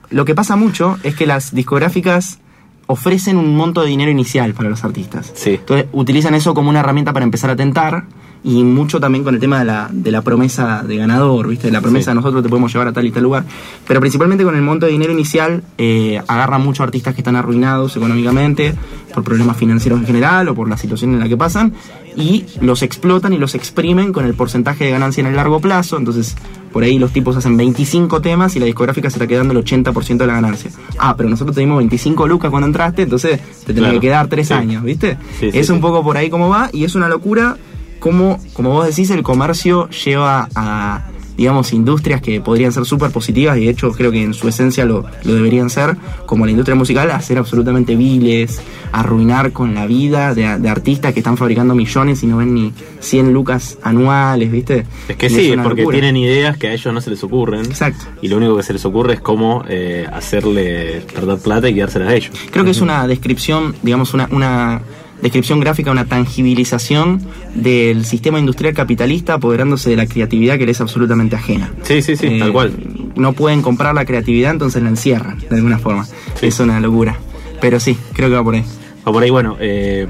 [0.10, 2.39] lo que pasa mucho es que las discográficas
[2.88, 5.32] ofrecen un monto de dinero inicial para los artistas.
[5.36, 5.52] Sí.
[5.52, 8.06] Entonces utilizan eso como una herramienta para empezar a tentar
[8.43, 11.69] y mucho también con el tema de la, de la promesa de ganador, ¿viste?
[11.72, 12.12] La promesa Sí.
[12.12, 13.43] de nosotros te podemos llevar a tal y tal lugar.
[13.86, 17.95] Pero principalmente con el monto de dinero inicial eh, agarran muchos artistas que están arruinados
[17.98, 18.74] económicamente
[19.13, 21.74] por problemas financieros en general o por la situación en la que pasan
[22.19, 25.97] y los explotan y los exprimen con el porcentaje de ganancia en el largo plazo.
[25.97, 26.36] Entonces,
[26.71, 30.17] por ahí los tipos hacen 25 temas y la discográfica se está quedando el 80%
[30.17, 30.69] de la ganancia.
[30.99, 33.93] Ah, pero nosotros te dimos 25 lucas cuando entraste, entonces te tenés Claro.
[33.93, 34.53] que quedar 3 Sí.
[34.53, 35.17] años, ¿viste?
[35.39, 37.58] Sí, sí, es un poco por ahí como va y es una locura
[37.99, 41.01] como, como vos decís, el comercio lleva a,
[41.39, 44.84] digamos, industrias que podrían ser súper positivas y de hecho creo que en su esencia
[44.84, 49.88] lo, lo deberían ser, como la industria musical, a ser absolutamente viles, arruinar con la
[49.88, 54.52] vida de, de artistas que están fabricando millones y no ven ni 100 lucas anuales,
[54.52, 54.86] ¿viste?
[55.08, 55.95] Es que Y sí, porque locura.
[55.95, 57.62] tienen ideas que a ellos no se les ocurren.
[57.62, 58.06] Exacto.
[58.21, 62.10] Y lo único que se les ocurre es cómo eh, hacerle perder plata y quedárselas
[62.10, 62.32] a ellos.
[62.52, 64.82] Creo que es una descripción, digamos, una, una
[65.21, 67.21] descripción gráfica, una tangibilización
[67.55, 71.71] del sistema industrial capitalista apoderándose de la creatividad que le es absolutamente ajena.
[71.84, 72.73] Sí, sí, sí, Eh, tal cual.
[73.15, 76.05] No pueden comprar la creatividad, entonces la encierran, de alguna forma.
[76.05, 76.47] Sí.
[76.47, 77.17] Es una locura.
[77.62, 78.63] Pero sí, creo que va por ahí.
[79.03, 80.08] O por ahí, bueno, eh,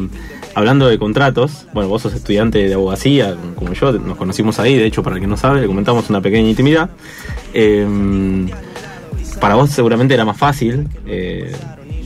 [0.53, 4.85] hablando de contratos, bueno, vos sos estudiante de abogacía, como yo, nos conocimos ahí, de
[4.85, 6.89] hecho, para el que no sabe, le comentamos una pequeña intimidad.
[7.53, 8.47] Eh,
[9.39, 11.51] para vos seguramente era más fácil eh,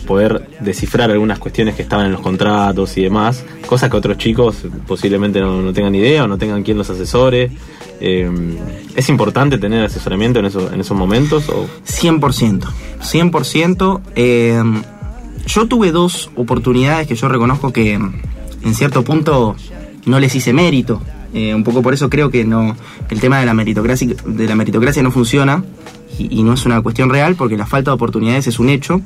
[0.03, 4.63] poder descifrar algunas cuestiones que estaban en los contratos y demás, cosas que otros chicos
[4.87, 7.51] posiblemente no, tengan idea o no tengan quien los asesore.
[7.99, 8.29] Eh,
[8.95, 11.49] ¿Es importante tener asesoramiento en, esos en esos momentos?
[11.49, 11.67] O...
[11.87, 12.61] 100%.
[13.01, 14.01] 100%.
[14.15, 14.61] eh,
[15.45, 19.55] yo tuve dos oportunidades que yo reconozco que en cierto punto
[20.05, 21.01] no les hice mérito.
[21.33, 22.75] Eh, un poco por eso creo que no
[23.09, 25.63] el tema de la meritocracia, de la meritocracia no funciona
[26.19, 29.01] y, y no es una cuestión real porque la falta de oportunidades es un hecho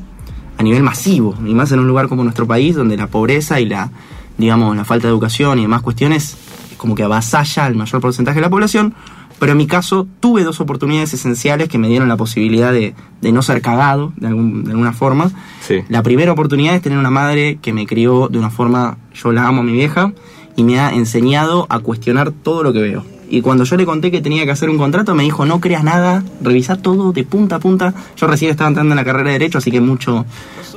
[0.57, 3.65] a nivel masivo y más en un lugar como nuestro país donde la pobreza y
[3.65, 3.91] la
[4.37, 6.37] digamos la falta de educación y demás cuestiones
[6.77, 8.93] como que avasalla al mayor porcentaje de la población
[9.39, 13.31] pero en mi caso tuve dos oportunidades esenciales que me dieron la posibilidad de, de
[13.31, 15.29] no ser cagado de, algún- de alguna forma
[15.61, 15.81] Sí.
[15.89, 19.45] la primera oportunidad es tener una madre que me crió de una forma, yo la
[19.47, 20.11] amo a mi vieja,
[20.55, 23.05] y me ha enseñado a cuestionar todo lo que veo.
[23.29, 25.83] Y cuando yo le conté que tenía que hacer un contrato, me dijo, no creas
[25.83, 27.93] nada, revisa todo de punta a punta.
[28.15, 30.25] Yo recién estaba entrando en la carrera de Derecho, así que mucho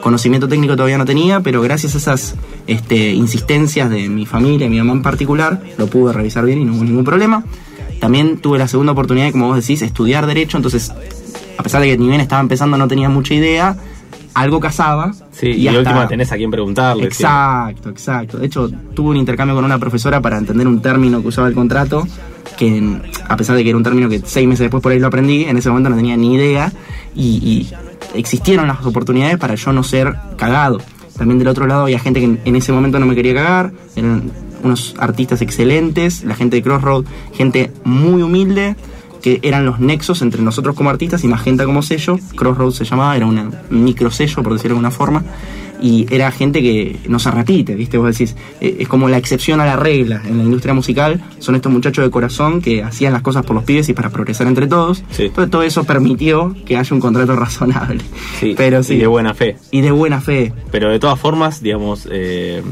[0.00, 2.34] conocimiento técnico todavía no tenía, pero gracias a esas
[2.66, 6.74] este, insistencias de mi familia, mi mamá en particular, lo pude revisar bien y no
[6.74, 7.44] hubo ningún problema.
[8.00, 10.90] También tuve la segunda oportunidad, como vos decís, estudiar Derecho, entonces,
[11.56, 13.76] a pesar de que ni bien estaba empezando, no tenía mucha idea,
[14.40, 15.12] algo casaba.
[15.33, 17.05] Sí, y, de hasta- última tenés a quien preguntarle.
[17.05, 18.38] Exacto, exacto.
[18.38, 21.55] De hecho, tuve un intercambio con una profesora para entender un término que usaba el
[21.55, 22.07] contrato,
[22.57, 25.07] que a pesar de que era un término que seis meses después por ahí lo
[25.07, 26.72] aprendí, en ese momento no tenía ni idea
[27.14, 27.68] y,
[28.14, 30.81] y existieron las oportunidades para yo no ser cagado.
[31.16, 33.72] También del otro lado había gente que en, en ese momento no me quería cagar,
[33.94, 34.31] eran
[34.62, 38.76] unos artistas excelentes, la gente de Crossroad, gente muy humilde,
[39.22, 42.18] que eran los nexos entre nosotros como artistas y Magenta como sello.
[42.37, 45.22] Crossroads se llamaba, era un micro sello, por decirlo de alguna forma.
[45.83, 47.96] Y era gente que no se repite, ¿viste?
[47.96, 51.22] Vos decís, eh, es como la excepción a la regla en la industria musical.
[51.38, 54.46] Son estos muchachos de corazón que hacían las cosas por los pibes y para progresar
[54.46, 55.02] entre todos.
[55.11, 55.24] Sí.
[55.24, 58.02] Entonces todo eso permitió que haya un contrato razonable.
[58.38, 58.94] Sí, Pero sí.
[58.94, 59.56] y de buena fe.
[59.70, 60.52] Y de buena fe.
[60.70, 62.62] Pero de todas formas, digamos, eh,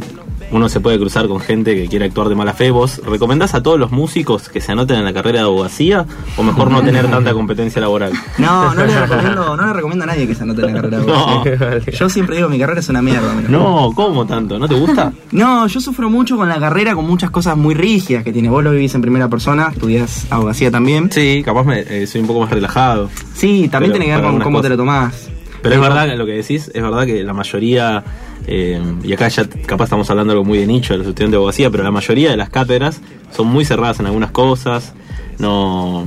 [0.51, 2.71] uno se puede cruzar con gente que quiere actuar de mala fe.
[2.71, 6.07] ¿Vos recomendás a todos los músicos que se anoten en la carrera de abogacía
[6.37, 8.13] o mejor no tener tanta competencia laboral?
[8.39, 10.99] No, no le recomiendo, no le recomiendo a nadie que se anote en la carrera
[11.01, 11.15] de No.
[11.15, 11.93] abogacía.
[11.93, 13.35] Yo siempre digo, mi carrera es una mierda.
[13.49, 14.59] No, ¿cómo tanto?
[14.59, 15.13] ¿No te gusta?
[15.33, 18.49] No, yo sufro mucho con la carrera, con muchas cosas muy rígidas que tiene.
[18.49, 21.11] Vos lo vivís en primera persona, estudiás abogacía también.
[21.13, 23.11] Sí, capaz me, eh, soy un poco más relajado.
[23.35, 25.28] Sí, también tiene que ver con cómo te lo tomás.
[25.63, 28.05] Pero es verdad lo que decís, es verdad que la mayoría,
[28.47, 31.37] eh, y acá ya capaz estamos hablando algo muy de nicho de los estudiantes de
[31.39, 33.01] abogacía, pero la mayoría de las cátedras
[33.35, 34.95] son muy cerradas en algunas cosas,
[35.39, 36.07] no,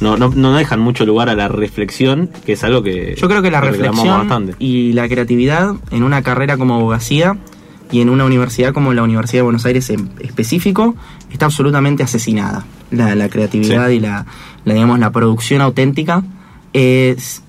[0.00, 3.42] no, no, no dejan mucho lugar a la reflexión, que es algo que Yo creo
[3.42, 4.54] que la reflexión bastante.
[4.58, 7.36] y la creatividad en una carrera como abogacía
[7.90, 10.94] y en una universidad como la Universidad de Buenos Aires en específico
[11.30, 12.64] está absolutamente asesinada.
[12.90, 13.94] La, la creatividad Sí.
[13.96, 14.24] y la,
[14.64, 16.22] la, digamos, la producción auténtica
[16.72, 17.41] es...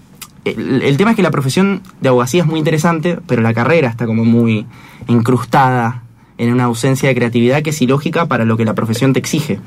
[0.45, 4.05] El, tema es que la profesión de abogacía es muy interesante, pero la carrera está
[4.05, 4.65] como muy
[5.07, 6.03] incrustada
[6.37, 9.59] en una ausencia de creatividad que es ilógica para lo que la profesión te exige.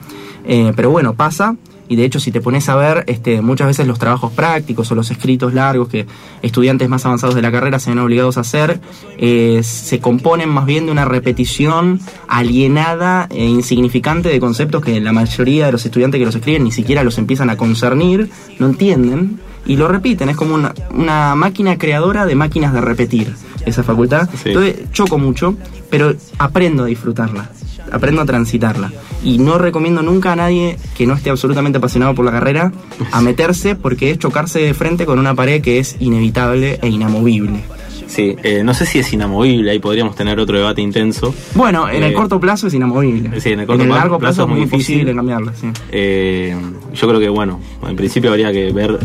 [0.45, 1.57] Eh, pero bueno, pasa.
[1.89, 4.95] Y de hecho, si te pones a ver, este, muchas veces los trabajos prácticos o
[4.95, 6.07] los escritos largos que
[6.43, 8.81] estudiantes más avanzados de la carrera se ven obligados a hacer,
[9.19, 15.13] eh, se componen más bien de una repetición alienada e insignificante de conceptos que la
[15.13, 19.41] mayoría de los estudiantes que los escriben ni siquiera los empiezan a concernir, no entienden
[19.67, 20.29] y lo repiten.
[20.29, 24.29] Es como una, una máquina creadora de máquinas de repetir esa facultad.
[24.43, 24.51] Sí.
[24.51, 25.57] Entonces, choco mucho,
[25.91, 27.51] pero aprendo a disfrutarla,
[27.93, 28.93] aprendo a transitarla.
[29.23, 32.73] Y no recomiendo nunca a nadie que no esté absolutamente apasionado por la carrera
[33.13, 37.65] a meterse porque es chocarse de frente con una pared que es inevitable e inamovible.
[38.09, 41.35] Sí, eh, no sé si es inamovible, ahí podríamos tener otro debate intenso.
[41.55, 43.41] Bueno, en el Eh, corto plazo es inamovible.
[43.41, 45.15] sí, en el corto largo plazo plazo, es muy difícil.
[45.15, 45.53] cambiarla.
[45.55, 45.67] Sí.
[45.91, 46.57] Eh,
[46.95, 48.99] yo creo que, bueno, en principio habría que ver,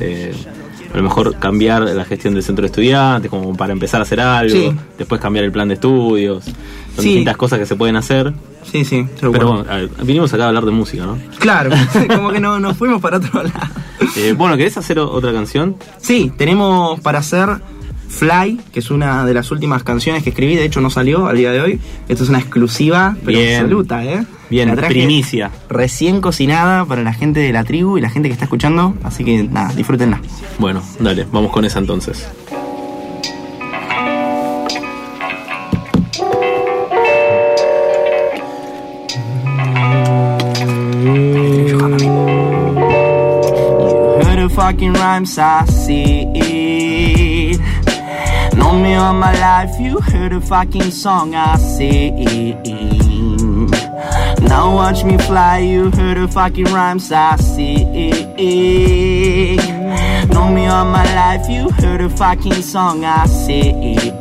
[0.94, 4.20] a lo mejor cambiar la gestión del centro de estudiantes, como para empezar a hacer
[4.20, 4.72] algo, Sí.
[4.98, 6.54] después cambiar el plan de estudios, son
[6.98, 7.10] Sí.
[7.10, 8.34] distintas cosas que se pueden hacer.
[8.64, 9.48] Sí, sí, Pero seguro.
[9.54, 11.18] bueno, a ver, vinimos acá a hablar de música, ¿no?
[11.40, 11.72] Claro,
[12.16, 13.54] como que no, nos fuimos para otro lado.
[14.18, 15.76] Eh, bueno, ¿querés hacer otra canción?
[15.98, 17.50] Sí, tenemos para hacer
[18.12, 21.38] Fly, que es una de las últimas canciones que escribí, de hecho no salió al
[21.38, 21.80] día de hoy.
[22.10, 23.62] Esta es una exclusiva, pero Bien.
[23.62, 24.26] absoluta, ¿eh?
[24.50, 25.50] Bien, La traje primicia.
[25.70, 29.24] Recién cocinada para la gente de la tribu y la gente que está escuchando, así
[29.24, 30.20] que nada, disfrútenla.
[30.60, 32.28] Bueno, dale, vamos con esa entonces.
[44.54, 46.61] Fucking rhymes, I see.
[48.72, 51.58] Know me all my life, you heard a fucking song, I
[52.24, 52.64] it.
[54.44, 59.60] Now watch me fly, you heard the fucking rhymes, I see it.
[60.30, 63.26] Know me all my life, you heard a fucking song, I.
[63.26, 64.21] Now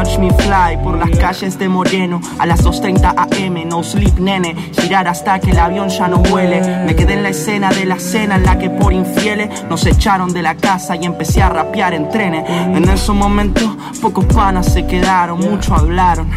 [0.00, 4.54] watch me fly por las calles de Moreno a las 2.30 am, no sleep nene,
[4.72, 6.84] girar hasta que el avión ya no vuele.
[6.86, 10.32] Me quedé en la escena de la cena en la que por infieles nos echaron
[10.32, 12.48] de la casa y empecé a rapear en trenes.
[12.48, 13.68] En esos momentos
[14.00, 16.30] pocos panas se quedaron, muchos hablaron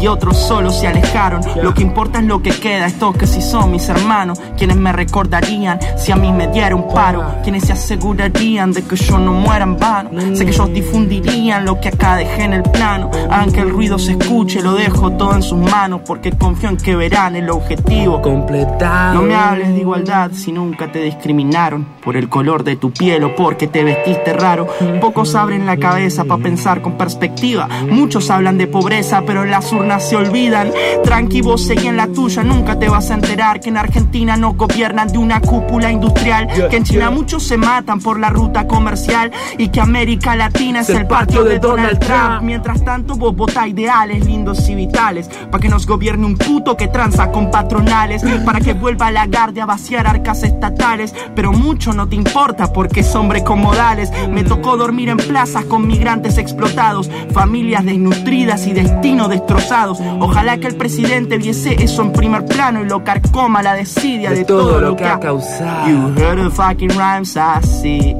[0.00, 1.40] y otros solo se alejaron.
[1.62, 4.92] Lo que importa es lo que queda, estos que si son mis hermanos, quienes me
[4.92, 9.32] recordarían si a mí me diera un paro, quienes se asegurarían de que yo no
[9.32, 10.10] muera en vano.
[10.34, 12.97] Sé que ellos difundirían lo que acá dejé en el plano,
[13.30, 16.76] hagan que el ruido se escuche, lo dejo todo en sus manos porque confío en
[16.76, 18.20] que verán el objetivo.
[18.22, 19.14] Completado.
[19.14, 23.24] No me hables de igualdad si nunca te discriminaron por el color de tu piel
[23.24, 24.66] o porque te vestiste raro.
[25.00, 27.68] Pocos abren la cabeza para pensar con perspectiva.
[27.90, 30.72] Muchos hablan de pobreza, pero en las urnas se olvidan.
[31.04, 34.56] Tranqui, vos seguí en la tuya, nunca te vas a enterar que en Argentina nos
[34.56, 36.48] gobiernan de una cúpula industrial.
[36.70, 40.90] Que en China muchos se matan por la ruta comercial y que América Latina es
[40.90, 42.42] el patio de Donald Trump.
[42.42, 46.88] Mientras tanto, vos votá ideales lindos y vitales para que nos gobierne un puto que
[46.88, 51.14] tranza con patronales, para que vuelva la guardia a vaciar arcas estatales.
[51.36, 54.10] Pero mucho no te importa porque es hombre con modales.
[54.30, 60.00] Me tocó dormir en plazas con migrantes explotados, familias desnutridas y destinos destrozados.
[60.18, 64.46] Ojalá que el presidente viese eso en primer plano y lo carcoma la desidia de,
[64.46, 65.90] todo, lo que ha causado.
[65.90, 68.16] You heard the fucking rhymes, I see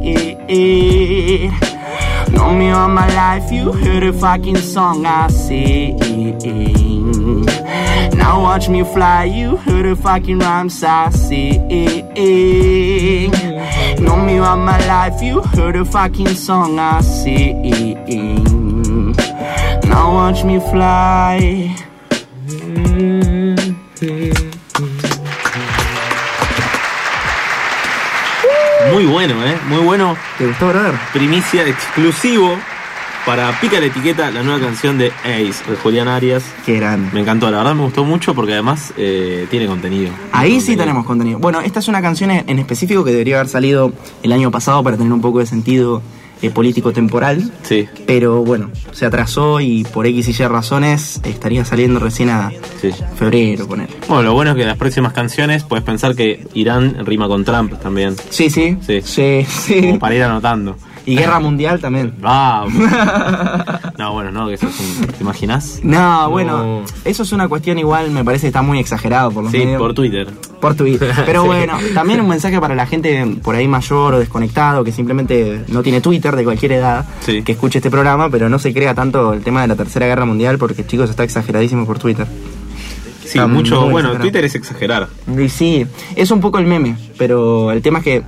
[0.46, 1.77] it.
[2.32, 5.98] Know me all my life, you heard a fucking song I sing.
[8.16, 11.68] Now watch me fly, you heard a fucking rhymes I sing.
[14.02, 17.96] Know me all my life, you heard a fucking song I sing.
[19.84, 21.74] Now watch me fly.
[22.46, 24.37] Mm-hmm.
[28.92, 29.56] Muy bueno, ¿eh?
[29.68, 30.16] Muy bueno.
[30.38, 30.94] ¿Te gustó, brother?
[31.12, 32.56] Primicia exclusivo
[33.26, 36.44] para Pica la Etiqueta, la nueva canción de Ace, de Julián Arias.
[36.64, 37.10] Qué grande.
[37.12, 40.10] Me encantó, la verdad me gustó mucho porque además eh, tiene contenido.
[40.32, 40.82] Ahí Tiene sí contenido.
[40.84, 41.38] tenemos contenido.
[41.38, 44.82] Bueno, esta es una canción en en específico que debería haber salido el año pasado
[44.82, 46.00] para tener un poco de sentido
[46.42, 47.50] eh, político temporal.
[47.62, 52.50] Sí, Pero bueno, se atrasó y por X y Y razones estaría saliendo recién a
[52.80, 52.90] sí.
[53.16, 53.88] febrero, poner.
[54.08, 57.74] Bueno, lo bueno es que las próximas canciones puedes pensar que Irán rima con Trump
[57.80, 58.14] también.
[58.30, 58.76] Sí, sí.
[58.86, 59.00] Sí.
[59.02, 59.80] Sí, sí.
[59.80, 60.76] Como para ir anotando.
[61.10, 62.12] Y guerra mundial también.
[62.22, 62.66] Ah,
[63.98, 65.06] no, bueno, no, que eso es un.
[65.06, 65.80] ¿Te imaginas?
[65.82, 66.84] No, bueno, No.
[67.04, 69.78] eso es una cuestión igual, me parece que está muy exagerado por los Sí, medios.
[69.80, 70.28] por Twitter.
[70.60, 71.12] Por Twitter.
[71.26, 75.64] Pero bueno, también un mensaje para la gente por ahí mayor o desconectado que simplemente
[75.68, 77.42] no tiene Twitter de cualquier edad Sí.
[77.42, 80.24] que escuche este programa, pero no se crea tanto el tema de la Tercera Guerra
[80.26, 82.26] Mundial porque chicos está exageradísimo por Twitter.
[83.22, 83.82] Sí, Está mucho.
[83.82, 84.20] muy Bueno, exagerado.
[84.22, 85.08] Twitter es exagerar.
[85.38, 88.22] Y sí, es un poco el meme, pero el tema es que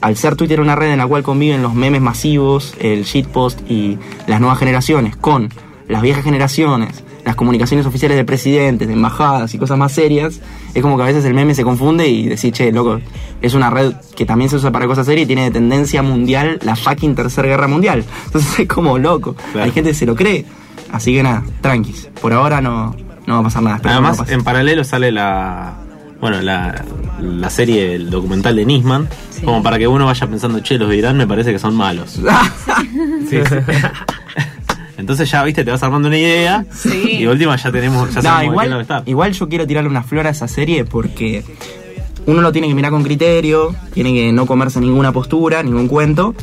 [0.00, 3.98] al ser Twitter una red en la cual conviven los memes masivos, el shitpost y
[4.26, 5.48] las nuevas generaciones con
[5.88, 10.40] las viejas generaciones, las comunicaciones oficiales de presidentes, de embajadas y cosas más serias,
[10.74, 13.00] es como que a veces el meme se confunde y decís, che, loco,
[13.40, 16.58] es una red que también se usa para cosas serias y tiene de tendencia mundial
[16.62, 18.04] la fucking tercera guerra mundial.
[18.26, 19.34] Entonces es como loco.
[19.52, 19.64] Claro.
[19.64, 20.44] Hay gente que se lo cree.
[20.92, 22.08] Así que nada, tranquis.
[22.20, 22.94] Por ahora no,
[23.26, 23.80] no va a pasar nada.
[23.84, 25.87] Además, no en paralelo sale la.
[26.20, 26.84] Bueno, la,
[27.22, 29.08] la serie, el documental de Nisman,
[29.44, 32.18] como para que uno vaya pensando, che, los de Irán me parece que son malos.
[33.28, 33.54] Sí, sí.
[34.96, 37.18] Entonces ya, viste, te vas armando una idea Sí.
[37.18, 39.02] y de última ya tenemos, ya No, sabemos de qué igual, está.
[39.06, 41.44] igual yo quiero tirarle una flor a esa serie porque
[42.26, 46.34] uno lo tiene que mirar con criterio, tiene que no comerse ninguna postura, ningún cuento,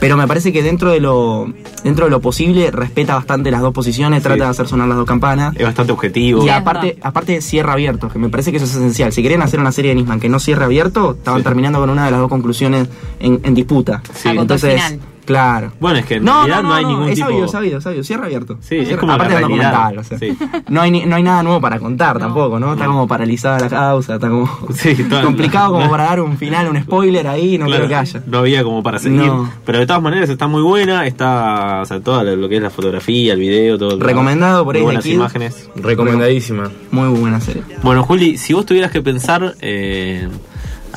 [0.00, 1.52] pero me parece que dentro de lo
[1.84, 5.06] dentro de lo posible respeta bastante las dos posiciones, trata de hacer sonar las dos
[5.06, 5.54] campanas.
[5.56, 6.44] Es bastante objetivo.
[6.44, 9.12] Y aparte, aparte cierra abierto, que me parece que eso es esencial.
[9.12, 11.44] Si querían hacer una serie de Nisman que no cierre abierto, estaban Sí.
[11.44, 12.88] terminando con una de las dos conclusiones
[13.20, 14.02] en, en disputa.
[14.14, 14.28] Sí.
[14.30, 14.98] Final.
[15.28, 15.72] Claro.
[15.78, 17.26] Bueno, es que en No, realidad no, no, hay ningún es tipo.
[17.28, 18.56] sabido, sabido, sabido, cierra abierto.
[18.60, 19.72] Sí, es como aparte la de realidad.
[19.72, 20.18] documental, o sea.
[20.18, 20.36] Sí.
[20.68, 22.20] No hay ni- no hay nada nuevo para contar No.
[22.20, 22.72] tampoco, ¿no?
[22.72, 22.92] Está No.
[22.92, 25.90] como paralizada la causa, está como Sí, todo- complicado como no.
[25.90, 28.22] para dar un final, un spoiler ahí, no Claro, creo que haya.
[28.26, 29.20] no había como para seguir.
[29.26, 29.52] No.
[29.64, 32.70] Pero de todas maneras está muy buena, está, o sea, todo lo que es la
[32.70, 33.98] fotografía, el video, todo.
[34.00, 35.12] Recomendado por ahí buenas Kid.
[35.14, 35.68] imágenes.
[35.76, 36.70] Recomendadísima.
[36.90, 37.62] Muy buena serie.
[37.82, 40.26] Bueno, Juli, si vos tuvieras que pensar eh,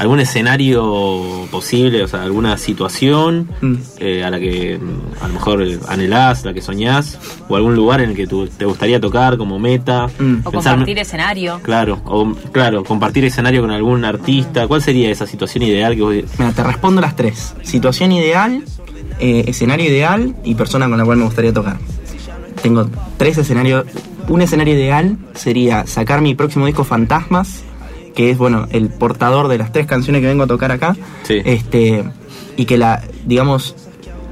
[0.01, 3.75] algún escenario posible, o sea, alguna situación Mm.
[3.99, 7.75] eh, a la que mm, a lo mejor eh, anhelás, la que soñás, o algún
[7.75, 10.41] lugar en el que tú- te gustaría tocar como meta, Mm.
[10.43, 11.59] O pensar- compartir escenario.
[11.63, 16.15] Claro, o claro, compartir escenario con algún artista, ¿cuál sería esa situación ideal que vos
[16.39, 17.53] Mira, te respondo las tres.
[17.63, 18.63] Situación ideal,
[19.19, 21.77] eh, escenario ideal y persona con la cual me gustaría tocar.
[22.61, 23.85] Tengo tres escenarios.
[24.27, 27.63] Un escenario ideal sería sacar mi próximo disco Fantasmas,
[28.15, 30.95] que es bueno el portador de las tres canciones que vengo a tocar acá.
[31.23, 31.41] Sí.
[31.45, 32.03] Este
[32.57, 33.75] y que la, digamos,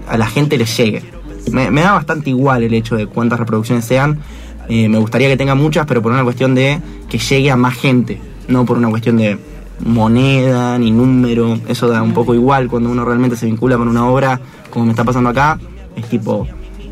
[0.07, 1.03] a la gente le llegue.
[1.51, 4.19] Me, me da bastante igual el hecho de cuántas reproducciones sean.
[4.67, 7.75] Eh, me gustaría que tenga muchas, pero por una cuestión de que llegue a más
[7.75, 9.37] gente, no por una cuestión de
[9.83, 11.57] moneda ni número.
[11.67, 14.39] Eso da un poco igual cuando uno realmente se vincula con una obra,
[14.69, 15.59] como me está pasando acá.
[15.95, 16.47] Es tipo,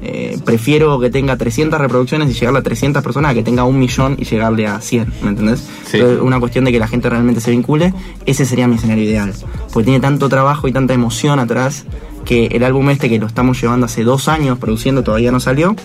[0.10, 3.78] eh, prefiero que tenga 300 reproducciones y llegarle a 300 personas a que tenga un
[3.78, 5.60] millón y llegarle a 100, ¿me entendés?
[5.86, 5.98] Sí.
[5.98, 7.93] Entonces, una cuestión de que la gente realmente se vincule,
[8.26, 9.34] ese sería mi escenario ideal.
[9.74, 11.86] Porque tiene tanto trabajo y tanta emoción atrás
[12.26, 15.76] que el álbum este que lo estamos llevando hace dos años produciendo, todavía no salió,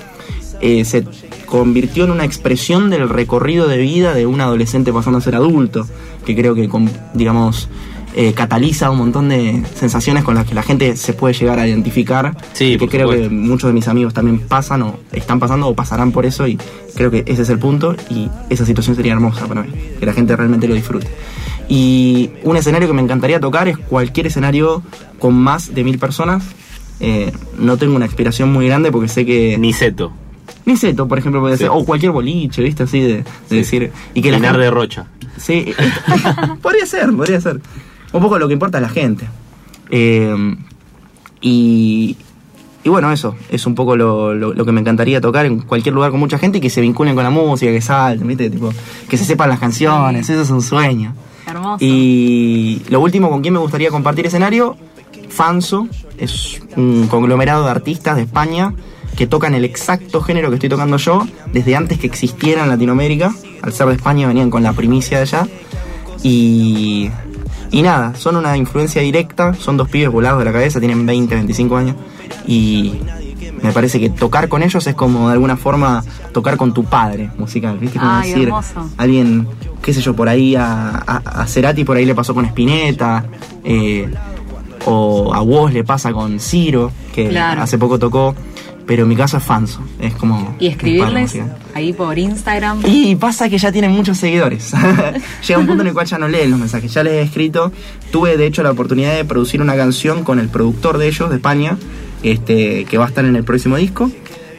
[0.61, 1.05] eh, se
[1.47, 5.87] convirtió en una expresión del recorrido de vida de un adolescente pasando a ser adulto,
[6.25, 7.69] que creo que, con- digamos,
[8.15, 11.67] eh, cataliza un montón de sensaciones con las que la gente se puede llegar a
[11.67, 12.37] identificar.
[12.53, 13.29] Sí, y que creo supuesto.
[13.29, 16.59] que muchos de mis amigos también pasan o están pasando o pasarán por eso y
[16.95, 20.13] creo que ese es el punto y esa situación sería hermosa para mí, que la
[20.13, 21.09] gente realmente lo disfrute.
[21.69, 24.83] Y un escenario que me encantaría tocar es cualquier escenario
[25.19, 26.43] con más de mil personas.
[27.01, 29.57] Eh, no tengo una aspiración muy grande porque sé que...
[29.59, 30.13] Niceto,
[30.67, 31.63] Niceto, por ejemplo, puede Sí.
[31.63, 31.71] ser.
[31.73, 32.83] O cualquier boliche, ¿viste?
[32.83, 33.57] Así de, de Sí.
[33.57, 33.91] decir...
[34.15, 35.07] Y que la Pinar gente- de Rocha.
[35.39, 35.73] Sí,
[36.63, 37.61] podría ser, podría ser.
[38.13, 39.27] Un poco lo que importa es la gente.
[39.91, 40.57] Eh,
[41.41, 42.17] y,
[42.85, 45.95] y bueno, eso es un poco lo, lo- lo que me encantaría tocar en cualquier
[45.95, 48.51] lugar con mucha gente y que se vinculen con la música, que salten, ¿viste?
[48.51, 48.73] Tipo,
[49.09, 51.15] que se sepan las canciones, eso es un sueño.
[51.47, 51.79] Hermoso.
[51.85, 54.77] Y lo último, con quién me gustaría compartir escenario,
[55.29, 55.89] Fanso,
[56.19, 58.75] es un conglomerado de artistas de España
[59.17, 63.35] que tocan el exacto género que estoy tocando yo desde antes que existiera en Latinoamérica.
[63.63, 65.47] Al ser de España venían con la primicia de allá.
[66.23, 67.11] Y,
[67.73, 71.35] y nada, son una influencia directa, son dos pibes volados de la cabeza, tienen 20,
[71.35, 71.97] 25 años.
[72.47, 72.95] Y
[73.63, 77.31] me parece que tocar con ellos es como de alguna forma tocar con tu padre
[77.39, 77.99] musical, ¿viste?
[77.99, 78.91] Como Ay, decir, hermoso.
[78.97, 79.49] alguien,
[79.83, 83.25] qué sé yo, por ahí a, a, a Cerati por ahí le pasó con Spinetta,
[83.65, 84.09] eh,
[84.85, 87.63] o a Woz le pasa con Ciro, que Claro.
[87.63, 88.35] hace poco tocó,
[88.87, 90.57] pero mi caso es Fanso, es como...
[90.59, 91.39] Y padre escribirles
[91.75, 92.81] ahí por Instagram.
[92.85, 94.73] Y pasa que ya tienen muchos seguidores.
[95.47, 96.93] Llega un punto en el cual ya no leen los mensajes.
[96.93, 97.73] Ya les he escrito.
[98.11, 101.37] Tuve de hecho la oportunidad de producir una canción con el productor de ellos, de
[101.37, 101.77] España,
[102.23, 104.11] este, que va a estar en el próximo disco.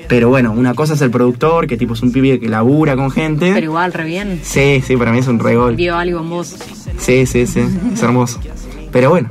[0.07, 3.09] Pero bueno, una cosa es el productor, que tipo es un pibe que labura con
[3.09, 3.51] gente.
[3.53, 4.39] Pero igual, re bien.
[4.43, 5.75] Sí, sí, para mí es un regol.
[5.75, 6.55] Vio algo en vos.
[6.97, 7.61] Sí, sí, sí.
[7.93, 8.39] Es hermoso.
[8.91, 9.29] Pero bueno,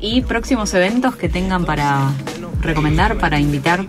[0.00, 2.12] Y próximos eventos que tengan para
[2.64, 3.84] recomendar, para invitar.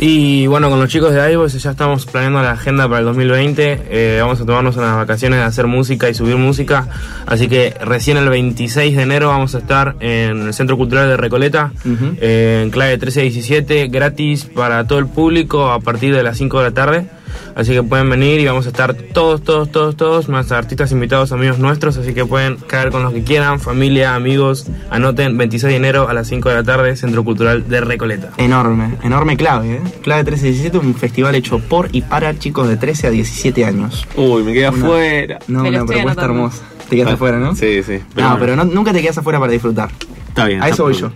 [0.00, 3.82] Y bueno, con los chicos de iVoice ya estamos planeando la agenda para el 2020.
[3.90, 6.86] Eh, vamos a tomarnos unas vacaciones de hacer música y subir música.
[7.26, 11.16] Así que recién el 26 de enero vamos a estar en el Centro Cultural de
[11.16, 12.16] Recoleta, Ujú.
[12.20, 16.38] eh, en clave 13 a 17, gratis para todo el público a partir de las
[16.38, 17.06] 5 de la tarde.
[17.54, 21.32] Así que pueden venir y vamos a estar todos, todos, todos, todos, más artistas invitados,
[21.32, 21.96] amigos nuestros.
[21.96, 24.66] Así que pueden caer con los que quieran, familia, amigos.
[24.90, 28.30] Anoten 26 de enero a las 5 de la tarde, Centro Cultural de Recoleta.
[28.36, 29.80] enorme, enorme clave, ¿eh?
[30.02, 33.64] Clave 13 a 17, un festival hecho por y para chicos de 13 a 17
[33.64, 34.06] años.
[34.16, 35.38] Uy, me quedé afuera.
[35.48, 36.32] No, Me una propuesta anotando.
[36.34, 36.62] hermosa.
[36.88, 37.54] Te quedas afuera, ¿no?
[37.54, 37.98] Sí, sí.
[38.16, 39.90] No, pero no- nunca te quedas afuera para disfrutar.
[40.28, 40.62] Está bien.
[40.62, 41.02] A está eso voy bien.
[41.04, 41.12] yo.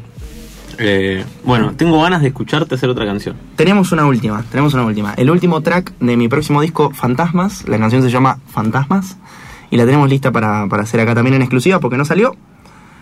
[0.78, 3.36] Eh, bueno, tengo ganas de escucharte hacer otra canción.
[3.56, 5.14] Tenemos una última, tenemos una última.
[5.14, 7.66] El último track de mi próximo disco, Fantasmas.
[7.68, 9.16] La canción se llama Fantasmas.
[9.70, 12.36] Y la tenemos lista para, para hacer acá también en exclusiva porque no salió.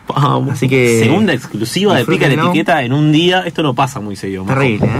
[0.09, 0.51] Vamos.
[0.53, 2.51] Así que- Segunda exclusiva de Pica la Disfrútenlo.
[2.51, 3.43] Etiqueta en un día.
[3.47, 4.45] Esto no pasa muy seguido.
[4.45, 4.91] Terrible, ¿eh?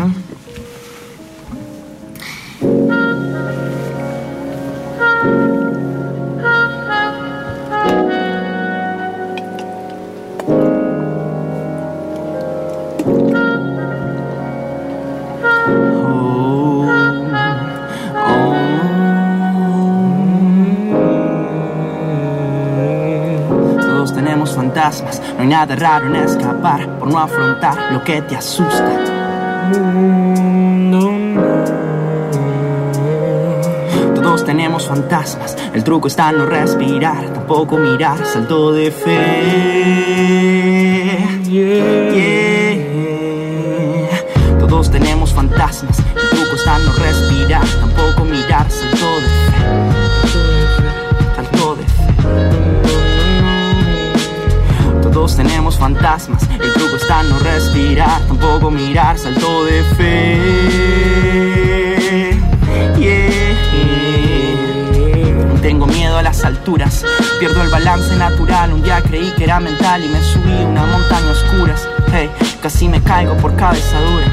[24.71, 28.89] Fantasmas, no hay nada raro en escapar por no afrontar lo que te asusta.
[34.15, 39.11] Todos tenemos fantasmas, el truco está en no respirar, tampoco mirar, salto de fe.
[41.49, 41.81] Yeah.
[44.69, 50.00] Todos tenemos fantasmas, el truco está en no respirar, tampoco mirar, salto de fe.
[55.21, 60.39] Todos tenemos fantasmas, el truco está en no respirar, tampoco mirar, salto de fe.
[62.99, 63.55] Yeah.
[65.61, 67.05] Tengo miedo a las alturas,
[67.39, 68.73] pierdo el balance natural.
[68.73, 71.87] Un día creí que era mental y me subí a una montaña oscuras.
[72.11, 72.31] Hey,
[72.63, 74.25] casi me caigo por cabeza dura.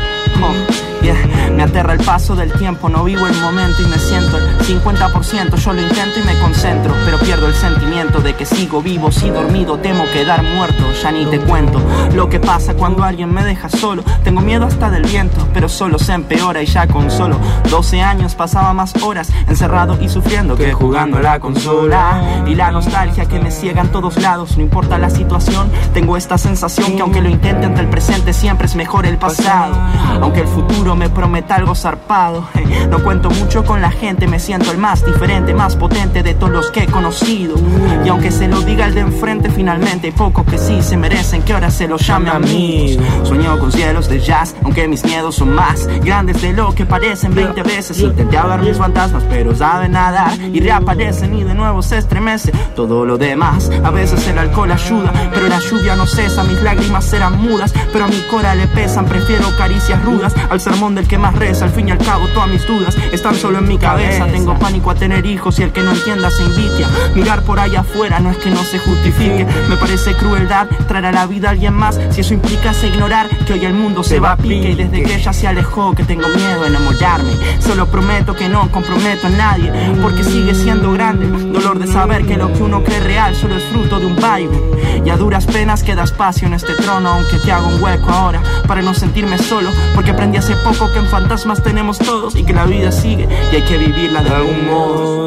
[1.56, 5.56] Me aterra el paso del tiempo, no vivo el momento y me siento el 50%.
[5.56, 9.12] Yo lo intento y me concentro, pero pierdo el sentimiento de que sigo vivo.
[9.12, 11.82] Si dormido temo quedar muerto, ya ni te cuento
[12.14, 14.04] lo que pasa cuando alguien me deja solo.
[14.24, 17.40] Tengo miedo hasta del viento, pero solo se empeora y ya con solo
[17.70, 22.44] 12 años pasaba más horas encerrado y sufriendo que jugando a la consola.
[22.46, 26.38] Y la nostalgia que me ciega en todos lados, no importa la situación, tengo esta
[26.38, 29.76] sensación que aunque lo intente ante el presente siempre es mejor el pasado.
[30.22, 31.10] Aunque el futuro me
[31.50, 35.76] algo zarpado, eh, no cuento mucho con la gente, me siento el más diferente, más
[35.76, 37.56] potente de todos los que he conocido.
[38.04, 41.44] Y aunque se lo diga el de enfrente, finalmente hay pocos que sí se merecen
[41.44, 43.04] que ahora se los llame amigos.
[43.24, 47.34] Sueño con cielos de jazz, aunque mis miedos son más grandes de lo que parecen
[47.34, 48.00] 20 veces.
[48.00, 53.06] Intenté ahogar mis fantasmas, pero saben nadar y reaparecen y de nuevo se estremece todo
[53.06, 53.70] lo demás.
[53.84, 56.44] A veces el alcohol ayuda, pero la lluvia no cesa.
[56.44, 59.06] Mis lágrimas serán mudas, pero a mi cora le pesan.
[59.06, 61.66] Prefiero caricias rudas al sermón del que más reza.
[61.66, 64.26] Al fin y al cabo, todas mis dudas están solo en mi cabeza.
[64.28, 66.88] Tengo pánico a tener hijos y el que no entienda se invitia.
[67.16, 69.46] Mirar por allá afuera no es que no se justifique.
[69.70, 72.00] Me parece crueldad traer a la vida a alguien más.
[72.12, 74.72] Si eso implica ignorar que hoy el mundo se va a pique.
[74.72, 77.32] Y desde que ella se alejó, que tengo miedo de enamorarme.
[77.60, 79.72] Solo prometo que no comprometo a nadie,
[80.02, 81.28] porque sigue siendo grande.
[81.28, 84.60] Dolor de saber que lo que uno cree real solo es fruto de un baile.
[85.04, 88.42] Y a duras penas queda espacio en este trono, aunque te hago un hueco ahora
[88.68, 89.70] para no sentirme solo.
[89.96, 93.56] Porque aprendí hace poco que enfadar fantasmas tenemos todos y que la vida sigue y
[93.56, 95.18] hay que vivirla de algún modo.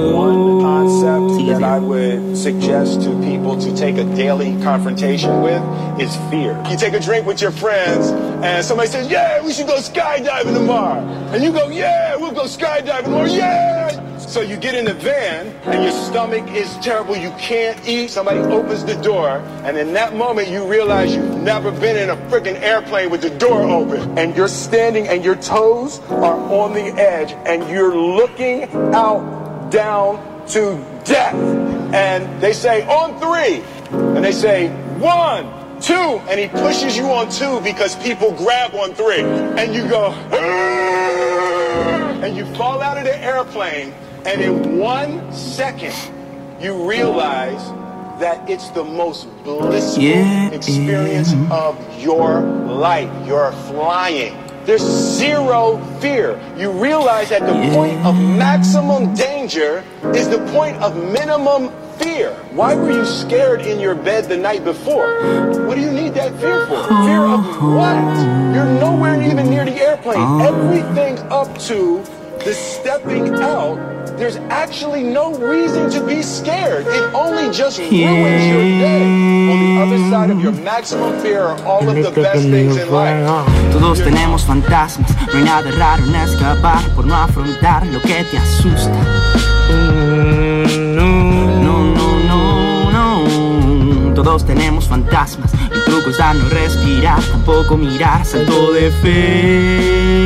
[1.36, 1.62] Sigue, that.
[1.62, 5.62] I would suggest to people to take a daily confrontation with
[5.98, 6.56] is fear.
[6.70, 8.10] You take a drink with your friends,
[8.42, 12.44] and somebody says, "Yeah, we should go skydiving tomorrow," and you go, "Yeah, we'll go
[12.46, 14.09] skydiving tomorrow." Yeah.
[14.30, 17.16] So you get in the van, and your stomach is terrible.
[17.16, 18.10] You can't eat.
[18.10, 22.16] Somebody opens the door, and in that moment, you realize you've never been in a
[22.30, 26.92] freaking airplane with the door open, and you're standing, and your toes are on the
[26.96, 31.34] edge, and you're looking out down to death.
[31.92, 33.64] And they say, on three.
[33.90, 34.68] And they say,
[35.00, 35.44] one,
[35.80, 35.92] two.
[36.30, 39.22] And he pushes you on two because people grab on three.
[39.22, 40.12] And you go,
[42.22, 43.92] and you fall out of the airplane.
[44.26, 45.94] And in one second,
[46.60, 47.62] you realize
[48.20, 51.48] that it's the most blissful Yeah, experience yeah.
[51.50, 53.08] of your life.
[53.26, 54.36] You're flying.
[54.66, 56.38] There's zero fear.
[56.56, 59.82] You realize that the point of maximum danger
[60.14, 62.32] is the point of minimum fear.
[62.52, 65.08] Why were you scared in your bed the night before?
[65.66, 66.76] What do you need that fear for?
[66.86, 67.40] Fear of
[67.74, 68.04] what?
[68.54, 70.18] You're nowhere even near the airplane.
[70.20, 70.40] Oh.
[70.44, 72.04] Everything up to
[72.44, 73.76] the stepping out,
[74.16, 76.86] there's actually no reason to be scared.
[76.86, 79.04] It only just ruins your day.
[79.50, 82.90] On the other side of your maximum fear are all of the best things in
[82.90, 83.26] life.
[83.72, 88.38] Todos tenemos fantasmas, no hay nada raro en escapar por no afrontar lo que te
[88.38, 89.00] asusta.
[90.96, 91.06] No,
[91.62, 94.14] no, no, no.
[94.14, 95.52] Todos tenemos fantasmas.
[95.72, 98.24] El truco está no respirar, tampoco mirar.
[98.24, 100.20] Salto de fe.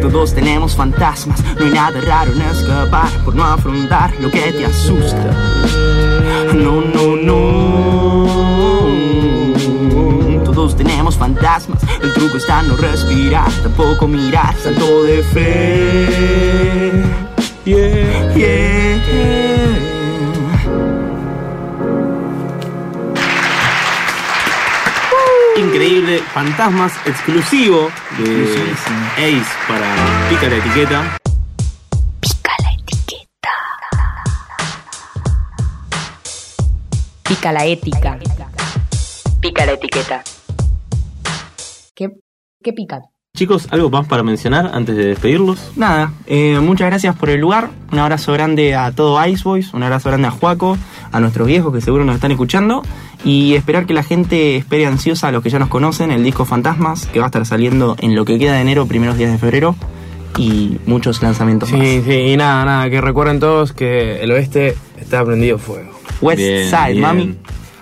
[0.00, 1.42] Todos tenemos fantasmas.
[1.58, 5.32] No hay nada raro en escapar por no afrontar lo que te asusta.
[6.54, 8.26] No, no, no.
[10.44, 11.82] Todos tenemos fantasmas.
[12.02, 14.54] El truco está no respirar, tampoco mirar.
[14.62, 17.02] Salto de fe.
[17.64, 19.61] Yeah, yeah.
[25.72, 28.74] Increíble, Fantasmas exclusivo de.
[29.16, 31.16] Ace para Pica la Etiqueta.
[37.22, 38.18] Pica la ética.
[39.40, 40.22] Pica la etiqueta.
[41.94, 42.10] ¿Qué,
[42.62, 43.00] qué pica?
[43.34, 45.72] Chicos, ¿algo más para mencionar antes de despedirlos?
[45.74, 47.70] Nada, eh, muchas gracias por el lugar.
[47.90, 49.72] Un abrazo grande a todo Ice Boys.
[49.72, 50.76] Un abrazo grande a Juaco,
[51.10, 52.82] a nuestros viejos que seguro nos están escuchando.
[53.24, 56.44] Y esperar que la gente espere ansiosa a los que ya nos conocen el disco
[56.44, 59.38] Fantasmas, que va a estar saliendo en lo que queda de enero, primeros días de
[59.38, 59.76] febrero.
[60.36, 61.86] Y muchos lanzamientos Sí, más.
[62.04, 65.90] sí, y nada, nada, que recuerden todos que el oeste está prendido fuego.
[66.20, 67.00] West Bien, Side, bien.
[67.00, 67.34] mami.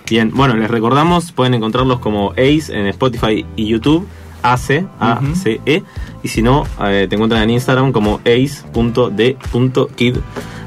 [0.09, 4.07] Bien, bueno, les recordamos, pueden encontrarlos como Ace en Spotify y YouTube,
[4.43, 5.83] AC, A-C-E,
[6.23, 10.17] y si no, eh, te encuentran en Instagram como ace.d.kid.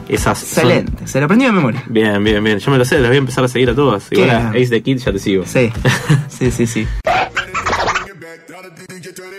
[0.09, 1.83] Esas son- Excelente, se lo aprendió de memoria.
[1.87, 2.59] Bien, bien, bien.
[2.59, 4.07] Yo me lo sé, las voy a empezar a seguir a todas.
[4.13, 4.49] Igual.
[4.55, 5.45] Ace the Kid ya te sigo.
[5.47, 5.73] Sí,
[6.29, 6.87] sí, sí, sí.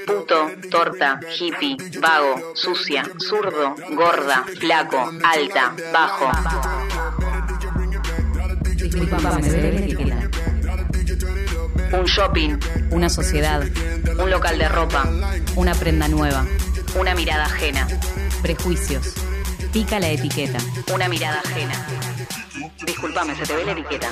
[0.07, 6.31] Puto, torta, hippie, vago, sucia, zurdo, gorda, flaco, alta, bajo.
[8.75, 9.41] Disculpame,
[11.91, 12.59] un shopping.
[12.91, 13.63] Una sociedad.
[14.17, 15.05] Un local de ropa.
[15.55, 16.45] Una prenda nueva.
[16.99, 17.87] Una mirada ajena.
[18.41, 19.13] Prejuicios.
[19.71, 20.57] Pica la etiqueta.
[20.93, 21.87] Una mirada ajena.
[22.85, 24.09] Disculpame, se te ve la etiqueta.